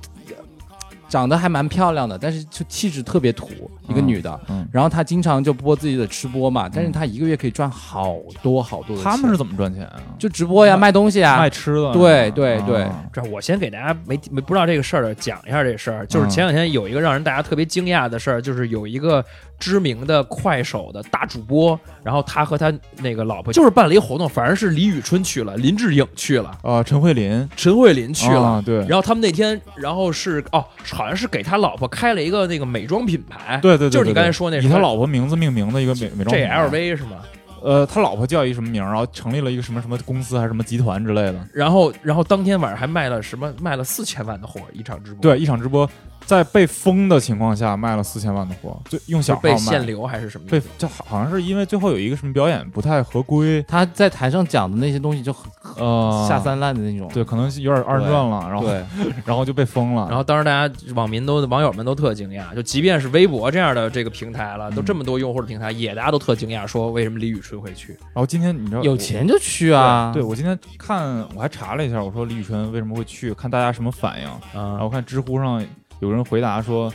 [1.08, 3.48] 长得还蛮漂亮的，但是就气质特别土，
[3.88, 4.40] 一个嗯女的。
[4.48, 9.12] 嗯，然后她经常就播自己的吃播嘛，但是她一个月可以赚好多好多的钱。
[9.12, 10.00] 他们是怎么赚钱啊？
[10.18, 11.92] 就直播呀，卖东西啊卖，吃的。
[11.92, 19.24] 对对对啊这我先给大家没没不知道这个事儿的讲一下这事儿，就是嗯前两天有一个让人大家特别惊讶的事儿，就是有一个
[19.58, 28.42] 知名的快手的大主播，然后他和他那个老婆就是办了一个活动，反正是李宇春去了，林志颖去了，啊，陈慧琳陈慧琳去了。
[28.42, 37.16] 啊对然后他们那天，然后是哦，好像是给他老婆开了一个那个美妆品牌，对对对，就是你刚才说那以他老婆名字命名的一个美美妆品牌 JLV 是吗？
[37.62, 41.34] 呃，他老婆叫一什么名儿，然后成立了一个什么什么公司还是什么集团之类的。
[41.52, 43.52] 然后，然后当天晚上还卖了什么？
[43.60, 45.20] 卖了四千万的货，一场直播。
[45.22, 45.88] 对，一场直播
[46.26, 50.46] 在被封的情况下卖了四千万的货，就用小号卖被限流还是什么？
[50.50, 57.08] 被就好好像是因为最后有一个什么表演不太合规，他在台上讲的那些东西就很呃，下三滥的那种。
[57.14, 58.84] 对，可能有点二人转了，然后对，
[59.24, 60.08] 然后就被封了。
[60.08, 67.92] 然后当时大家网民都网友们都特惊讶，就即便是微博这样的这个平台了，嗯都这么多用户的平台，也大家都特惊讶，说为什么李宇春会去？
[68.12, 70.10] 然后今天你知道有钱就去啊。
[70.12, 74.26] 对，对我今天看我还查了一下，我说李宇春为什么会去，看大家什么反应。
[74.52, 75.64] 然后看知乎上
[76.00, 76.92] 有人回答说，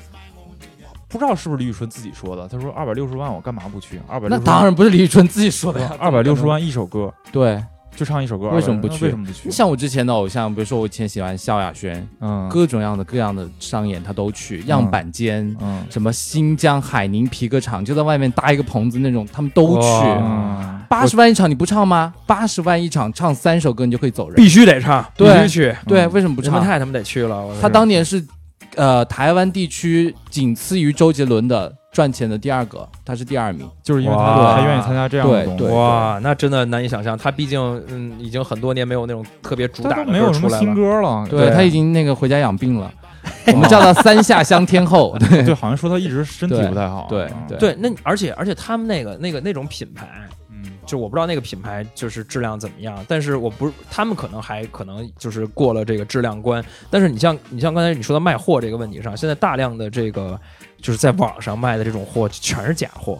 [1.07, 3.99] 不知道是不是李宇春自己说的，他说二百六十万我干嘛不去？
[4.07, 5.91] 二百那当然不是李宇春自己说的呀。
[5.99, 7.61] 二百六十万一首歌对，
[7.95, 9.51] 就唱一首歌为什么不去为什么不去？
[9.51, 15.53] 像我之前的偶像，比如说我以前喜欢萧亚轩，嗯，各种样的各样的商演他都去，样板间。
[15.59, 19.87] 嗯什么新疆海宁皮革厂，就在外面搭一个棚子那种，他们都去。
[20.05, 22.13] 嗯，八十万一场你不唱吗？
[22.25, 24.35] 八十万一场唱三首歌你就可以走人。
[24.37, 25.75] 必须得唱，必须去。
[25.85, 26.53] 对，嗯为什么不唱？
[26.53, 27.45] 任文泰他们得去了。
[27.61, 28.25] 他当年是
[28.75, 33.69] 呃台湾地区仅次于周杰伦的赚钱的第二个，他是第二名。
[33.83, 37.17] 就是因为他他愿意参加这样的东西，对对哇，那真的难以想象。
[37.17, 37.59] 他毕竟
[37.89, 41.01] 嗯，已经很多年没有那种特别主打的没有什么新歌出来了。
[41.01, 42.91] 歌了，对他已经那个回家养病了，
[43.47, 45.17] 我们叫他三下乡天后。
[45.19, 50.29] 对 对，好像说他一直身体不太好，对嗯对对，那而且而且他们那个那个那种品牌，嗯
[50.85, 60.39] 就我不知道那个品牌就是质量怎么样，但是我不是他们可能还可能就是过了这个质量关，但是你像你像刚才你说的卖货这个问题上，现在大量的这个
[60.81, 63.19] 就是在网上卖的这种货全是假货，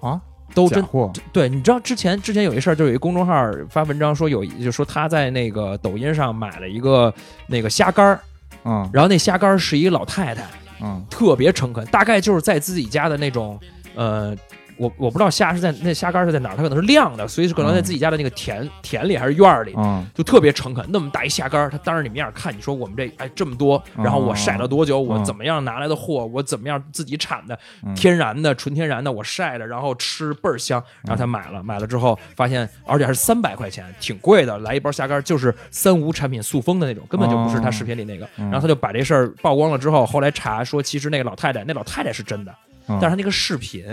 [0.00, 0.20] 啊，
[0.54, 7.12] 都真假货，对，你知道之前之前有一事儿，就有一公众号发文章说有，就说他在那个抖音上买了一个
[7.46, 8.20] 那个虾干儿，
[8.64, 8.88] 嗯。
[8.92, 10.46] 然后那虾干儿是一个老太太，
[10.80, 11.04] 嗯。
[11.10, 13.58] 特别诚恳，大概就是在自己家的那种，
[13.94, 14.36] 呃，
[14.80, 20.06] 我我不知道虾是在那虾干是在哪儿，它可能是晾的，所以是可能在自己家的那个田、田里还是院儿里，嗯。
[20.14, 25.24] 就特别诚恳，那么大一虾干儿，他当着你面儿看，你说我们这哎这么多，然后我晒了多久，我嗯。
[25.24, 27.94] 怎么样拿来的货，我怎么样自己产的，嗯。
[27.94, 38.44] 天然的纯天然的，我晒的，然后吃倍儿香，然后他买了，买了之后发现，而且还是三百块钱，挺贵的，来一包虾干儿就是三无产品塑封的那种，根本就不是他视频里那个，嗯。
[38.46, 42.54] 然后他就把这事儿曝光了之后，后来查说其实那个老太太，那老太太是真的，
[42.88, 42.98] 嗯。
[43.00, 43.84] 但是他那个视频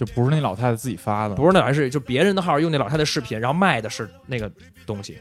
[0.00, 4.50] 就不是那老太太自己发的，不是那还是就别人的号用那老太太视频，然后卖的是那个
[4.86, 5.18] 东西，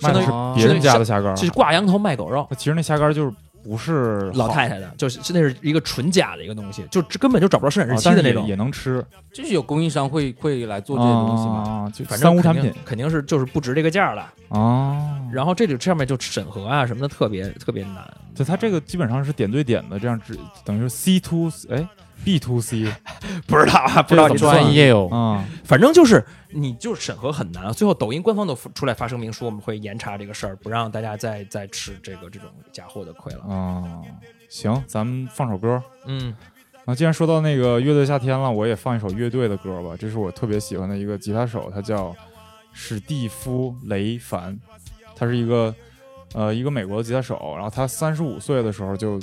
[0.00, 2.44] 卖的是相当于哦别人家的虾干儿，就是挂羊头卖狗肉。
[2.50, 8.44] 那其实那虾干就是不是老太太的，就是那是一个纯假的一个东西，就根本就找不着生产日期的那种。
[8.48, 11.84] 也能吃，就是有供应商会会来做这些东西嘛。
[11.86, 14.32] 啊，就反正三无产品肯定是就是不值这个价了。
[14.48, 15.20] 啊。
[15.32, 18.04] 然后这里上面就审核啊什么的特别特别难。
[18.34, 21.86] 就它这个基本上是点对点的，这样只等于是 C to 哎
[22.24, 22.84] B to C
[23.46, 33.40] 不知道啊，不知道怎么你算专业哦，啊，反正就是你就是审核很难，最后抖音官方都出来发声明说我们会严查这个事儿，不让大家再再吃这个这种假货的亏了。
[33.54, 34.02] 啊，
[34.48, 35.82] 行，咱们放首歌。
[36.06, 36.34] 嗯，
[36.84, 39.96] 那，既然说到那个乐队夏天了，我也放一首乐队的歌吧。
[39.98, 42.14] 这是我特别喜欢的一个吉他手，他叫
[42.72, 44.58] 史蒂夫·雷凡，
[45.14, 45.74] 他是一个
[46.34, 47.52] 呃一个美国的吉他手。
[47.54, 49.20] 然后他三十五岁的时候就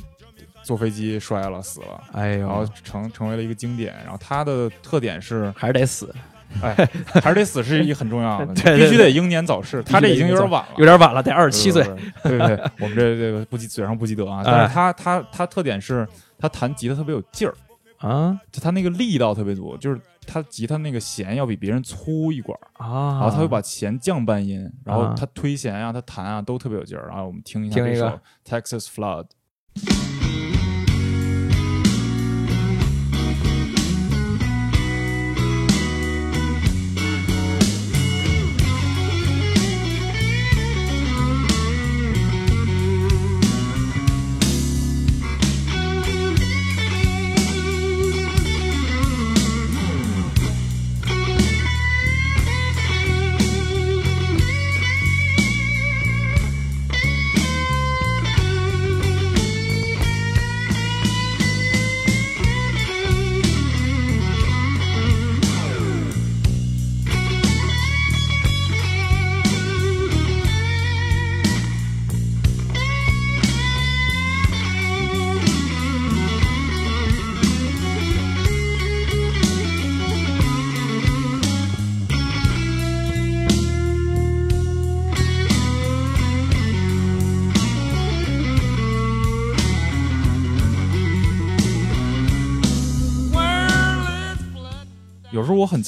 [0.64, 3.93] 坐飞机摔了死了，哎然后，成成为了一个经典。
[4.03, 6.14] 然后他的特点是，还是得死，
[6.61, 6.74] 哎，
[7.22, 9.84] 还是得死是一个很重要的， 对对必须得英年早逝。
[9.84, 11.84] 他这已经有点晚了，有点晚了，得二十七岁。
[12.24, 14.39] 对对对，我们这这个不记嘴上不积德啊。
[14.39, 16.07] 哎但是他他他特点是
[16.39, 17.53] 他弹吉他特别有劲儿，
[17.97, 27.07] 啊就他那个力道特别足，就是他吉他那个弦要比别人粗一管儿，啊，然后他会把弦降半音，然后啊他推弦啊，他弹啊都特别有劲儿。
[27.07, 29.26] 然后我们听一下这首 Texas Flood。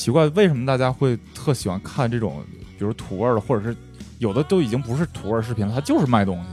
[0.06, 2.44] 奇怪，为什么大家会特喜欢看这种，
[2.78, 3.76] 比如土味的，或者是
[4.20, 6.50] 有的都已经不是土味视频了，他就是卖东西，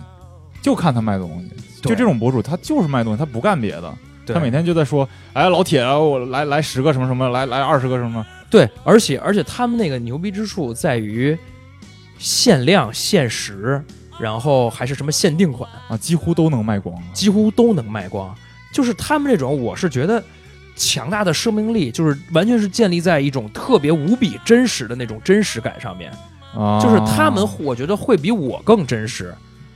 [0.62, 1.50] 就看他卖东西。
[1.82, 3.94] 就这种博主，他就是卖东西，他不干别的，
[4.26, 11.36] 他每天就在说，哎，老铁啊，我来来十个什么什么，来来二十个什么，对，而且而且他们那个牛逼之处在于
[12.16, 13.84] 限量、限时，
[14.18, 16.98] 然后还是什么限定款，啊，几乎都能卖光。
[17.12, 18.34] 几乎都能卖光。
[18.72, 20.24] 就是他们这种，我是觉得
[20.76, 26.12] 强大的生命力，就是完全是建立在一种特别无比真实的那种真实感上面。
[26.54, 29.34] 啊，就是他们，我觉得会比我更真实。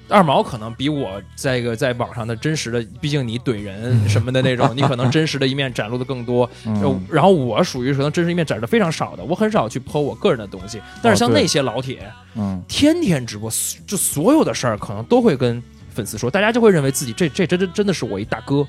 [0.08, 6.48] 二毛可能比我在一个在网上的真实的，毕竟你怼人什么的那种， 你可能真实的一面展露的更多。
[6.64, 10.80] 然后嗯然后我属于可能真实一面展示的非常少的，我很少去剖我个人的东西。
[11.02, 13.50] 但是像那些老铁，嗯，天天直播，
[13.84, 15.60] 就所有的事儿可能都会跟
[15.92, 18.64] 粉丝说，大家就会认为自己这这真真真的是我一大哥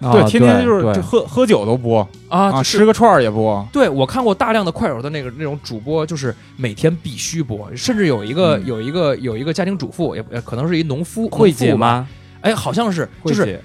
[0.00, 11.74] 对，天天就是喝喝酒都播啊，啊，就是吃个串儿也播，对我看过大量的快手的那个那种主播，就是每天必须播，甚至有一个、嗯有一个有一个家庭主妇，也呃可能是一农夫慧姐？
[11.74, 12.08] 吗？
[12.40, 13.60] 哎，好像是，就是慧姐，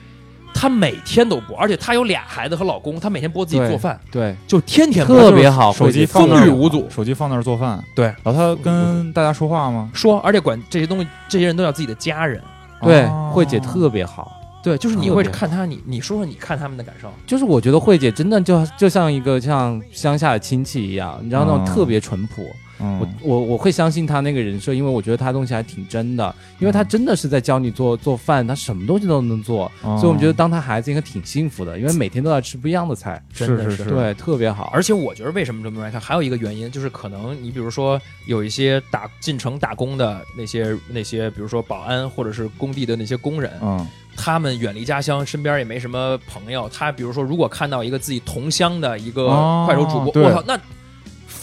[0.53, 7.81] 她每天都播，而且她有俩孩子和老公，她每天播自己做饭，对，就天天播特别好，手机放那风雨无阻手机放那儿做饭。
[7.95, 9.89] 对然后她跟大家说话吗？
[9.93, 12.41] 说，而且管这些东西，这些人都叫自己的家人。
[12.81, 14.34] 对哦，慧姐特别好。
[14.65, 17.07] 对，就是你会看他，你你说说你看他们的感受。
[17.27, 22.43] 就是我觉得慧姐真的就就像一个像乡下的亲戚一样，你知道那种嗯特别淳朴。
[22.79, 34.69] 嗯我我我会相信他那个人设，因为我觉得他东西还挺真的，因为他真的是在教你做做饭，他什么东西都能做，哦所以我们觉得当他孩子应该挺幸福的，因为每天都在吃不一样的菜，真的是是是对，特别好。
[34.73, 43.85] 而且我觉得为什么这么多人看，还有一个原因就是可能你比如说有一些打进城打工的那些那些，比如说保安或者是工地的那些工人，嗯
[44.17, 46.69] 他们远离家乡，身边也没什么朋友。
[46.69, 50.57] 他比如说，如果看到一个自己同乡的一个哦快手主播，对我操，那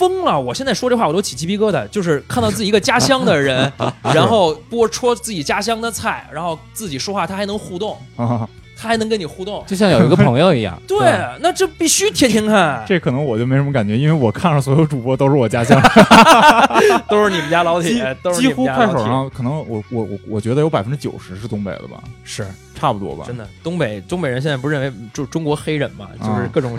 [0.03, 0.41] 疯了！
[0.41, 3.73] 我现在说这话我都起鸡皮疙瘩，就是看到自己一个家乡的人，
[4.13, 8.49] 然后播戳自己家乡的菜，然后自己说话，他还能互动， 啊，
[8.83, 9.63] 他还能跟你互动。
[9.67, 10.99] 就像有一个朋友一样， 对，
[11.41, 15.81] 那这必须天天看，这可能我就没什么感觉，因为我看上所有主播都是我家乡，
[17.09, 22.45] 都是你们家老铁，都是几你们乎快手家老铁上可能我我我我觉得有百分之九十是东北的吧，是。
[22.75, 23.47] 差不多吧，真的。
[23.63, 26.77] 东北东北人现在不是认为就中国黑人嘛，就是啊各种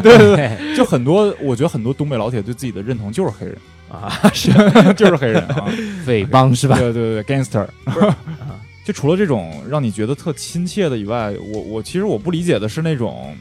[0.16, 3.58] 对对，就很多，我觉得很多东北老铁对自己的认同就是黑人，
[3.90, 4.50] 啊，是。
[4.94, 5.66] 就是黑人啊，
[6.06, 6.78] 匪帮是吧？
[6.78, 7.66] 对对对，gangster。
[7.84, 8.06] 不是。
[8.86, 13.36] 就除了这种让你觉得特亲切的以外，我我其实我不理解的是那种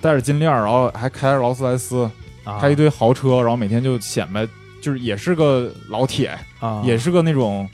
[0.00, 2.10] 戴着金链儿，然后还开着劳斯莱斯，
[2.44, 4.48] 啊开一堆豪车，然后每天就显摆，
[4.80, 7.68] 就是也是个老铁，啊也是个那种，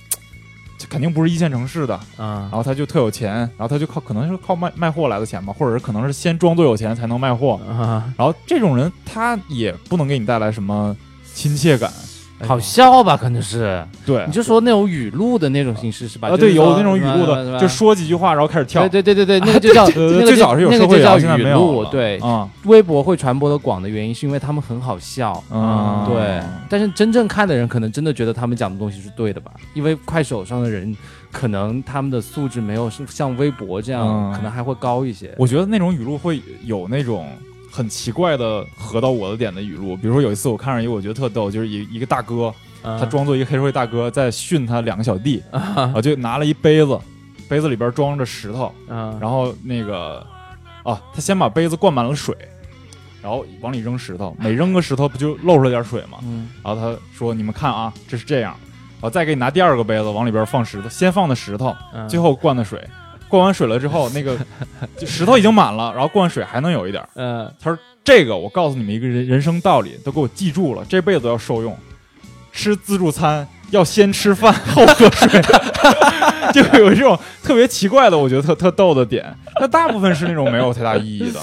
[0.89, 10.97] 肯定不是一线城市的，啊然后他就特有钱，然后他就靠可能是靠卖卖货来的钱吧，或者是可能是先装作有钱才能卖货，啊，然后这种人他也不能给你带来什么
[11.33, 11.93] 亲切感，
[12.41, 13.17] 好笑吧？
[13.17, 14.25] 可能是，对。
[14.27, 16.29] 你，就说那种语录的那种形式是吧？
[16.29, 17.59] 啊对，有那种语录是的，吧？
[17.59, 25.43] 就说几句话然后开始跳，对对对对对，那个 就叫呃那个就最早是有那个会摇，现在语录对，啊，微博会传播的广的原因是因为他们很好笑。
[25.51, 29.53] 嗯，对，但是真正看的人可能真的觉得他们讲的东西是对的吧？
[29.75, 30.95] 因为快手上的人
[31.33, 34.35] 可能他们的素质没有像微博这样，嗯。
[34.35, 35.33] 可能还会高一些。
[35.39, 37.29] 我觉得那种语录会有那种
[37.75, 42.55] 很奇怪的合到我的点的语录，比如说有一次我看上一个我觉得特逗，就是一一个大哥，
[42.85, 46.97] 他他装作一个黑社会大哥在训他两个小弟，啊啊，就拿了一杯子，
[47.49, 50.25] 杯子里边装着石头，啊然后那个
[50.85, 52.33] 啊，他先把杯子灌满了水，
[53.21, 56.19] 然后往里扔石头，每扔个石头不就漏出来点水吗？
[56.23, 58.55] 嗯，然后他说：“你们看啊，这是这样。”
[59.03, 62.81] 然后再给你拿第二个杯子，往里边放石头，先放的石头，嗯最后灌的水。
[63.29, 64.37] 灌完水了之后，那个
[64.97, 67.09] 就 石头已经满了，然后灌完水还能有一点儿。
[67.15, 71.77] 嗯他说：“这个我告诉你们一个人人生道理，都给我记住了，这辈子都要受用。
[72.53, 75.43] 吃自助餐要先吃饭后喝水，
[76.55, 79.37] 就有这种特别奇怪的，我觉得特特逗的点。
[79.59, 81.41] 但大部分是那种没有太大意义的。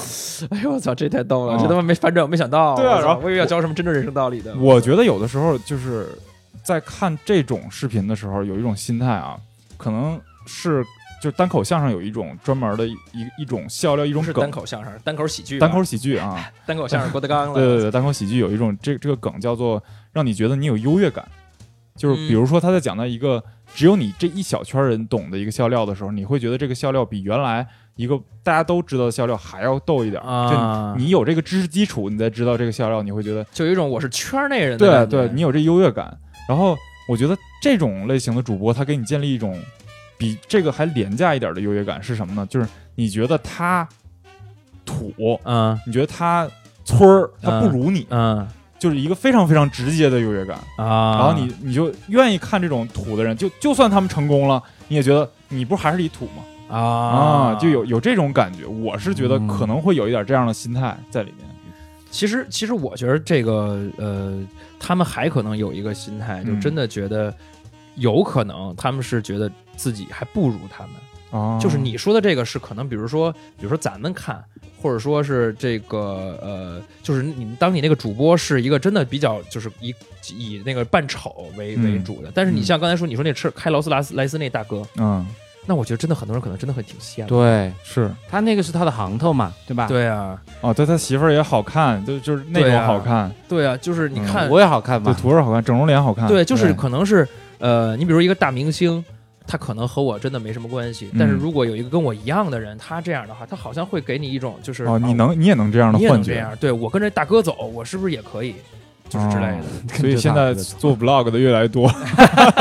[0.51, 2.71] 哎呦我操，这太逗了，哦这他妈没反转，我 没想到。
[2.71, 4.55] 我操对啊然后我以为要教什么真正人生道理的。
[4.55, 6.07] 我觉得有的时候就是
[6.63, 9.35] 在看这种视频的时候，有一种心态啊，
[9.75, 10.17] 可能
[10.47, 10.81] 是
[11.21, 16.51] 就是单口相声有一种专门的一一一种笑料，一种梗单口相声，单口喜剧吧，单口喜剧啊。
[16.65, 17.53] 单口相声郭德纲了。
[17.55, 21.23] 对对对，单口喜剧有一种这这个梗叫做让你觉得你有优越感，
[21.95, 23.43] 就是比如说他在讲到一个
[23.75, 30.19] 只有你这一小圈人懂的一个笑料的时候，你会觉得这个笑料比原来一个大家都知道的笑料还要逗一点。
[30.23, 36.17] 啊就你有这个知识基础，你再知道这个笑料，你会觉得就有一种我是圈内人的对对，你有这优越感。
[36.49, 36.75] 然后
[37.07, 39.57] 我觉得这种类型的主播，他给你建立一种
[40.21, 42.45] 比这个还廉价一点的优越感是什么呢？
[42.47, 43.89] 就是你觉得他
[44.85, 45.11] 土，
[45.45, 46.47] 嗯你觉得他
[46.85, 48.47] 村儿，他不嗯如你，嗯
[48.77, 50.59] 就是一个非常非常直接的优越感。
[50.77, 56.43] 啊，然后你你就愿意看这种土的人，就就算他们成功了，你也觉得你不还是一土吗？
[56.69, 58.63] 啊啊，就有有这种感觉。
[58.67, 61.47] 我是觉得嗯可能会有一点这样的心态在里面。
[62.11, 64.39] 其实，其实我觉得这个呃，
[64.79, 67.33] 他们还可能有一个心态，就嗯真的觉得
[67.95, 70.93] 有可能他们是觉得自己还不如他们。
[71.31, 74.43] 哦就是你说的这个是可能，比如说，比如说咱们看，
[74.81, 79.95] 或者说是这个呃，就是你当你那个主播是一个真的比较就是以
[80.35, 85.25] 以那个扮丑为嗯为主的，但是你像刚才说你说那吃开劳斯莱斯莱斯那大哥，嗯，
[85.65, 87.29] 那我觉得真的很多人可能真的会挺羡慕。
[87.29, 95.17] 对是他那个是他的行头嘛，对吧？，对啊，哦，对他媳妇儿也好看，就就是那种啊好看，对啊，就是你嗯看，我也好看对嘛。
[95.21, 96.27] 图儿好看，整容脸好看。
[96.27, 97.25] 对，就是可能是
[97.59, 99.01] 呃，你比如一个大明星，
[99.47, 108.55] 他可能和我真的没什么关系，但是嗯如果有一个跟我一样的人，他这样的话，他好像会给你一种就是哦，你啊能你也能这样的幻觉，这样，对我跟着大哥走，我是不是也可以？
[109.09, 109.57] 就是之类的。
[109.57, 109.61] 哦
[109.99, 111.91] 所以现在做 vlog 的越来越多，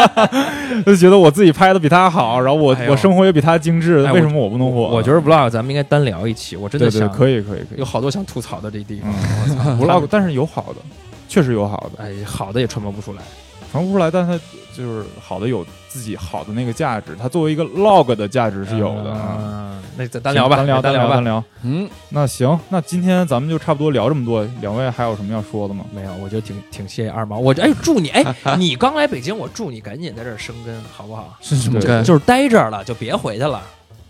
[0.84, 4.88] 就觉得我自己拍的比他好，然后我哎我生活也比他精致，哎为什么我不能火？
[4.88, 9.14] 我觉得 vlog 咱们应该单聊一期，我真的对对想可以可以可以有好多想吐槽的这地方。
[9.64, 10.80] 嗯 vlog， 但是有好的，
[11.28, 13.22] 确实有好的，哎，好的也传播不出来。
[13.70, 14.32] 传播不出来，但它
[14.76, 19.10] 就是好的有自己好的那个价值，它作为一个 log 的价值是有的。
[19.12, 21.24] 啊嗯，那咱单聊吧，单聊单聊单。
[21.24, 21.42] 聊。
[21.62, 25.84] 嗯，那行，那今天咱们就差不多聊这么多，两位还有什么要说的吗？
[25.94, 27.38] 没有，我觉得挺挺谢谢二毛。
[27.38, 28.24] 我哎，祝你哎，
[28.56, 31.36] 你刚来北京，我祝你赶紧在这儿生根，好不好？
[31.40, 32.02] 对是什么根？
[32.04, 33.60] 就是待这儿了，就别回去了。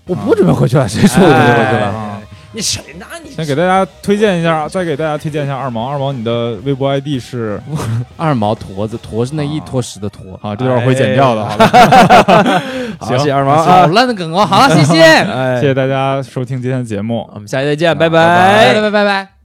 [0.06, 2.22] 我不准备回去了，谁说我准备回去了？
[2.52, 3.06] 你谁呢？
[3.22, 5.88] 你先给大家推荐一下，再给大家推荐一下二毛。
[5.88, 7.60] 二毛，你的微博 ID 是
[8.16, 10.38] 二毛坨子，坨是那一坨屎的坨。
[10.42, 12.62] 啊，这段会剪掉的，哎好吧？
[12.98, 13.86] 好，谢谢二毛好啊！
[13.88, 17.28] 烂的梗哦，好了，谢谢，哎 谢谢大家收听今天的节目。
[17.34, 19.39] 我们下期再见，拜拜拜拜拜拜拜。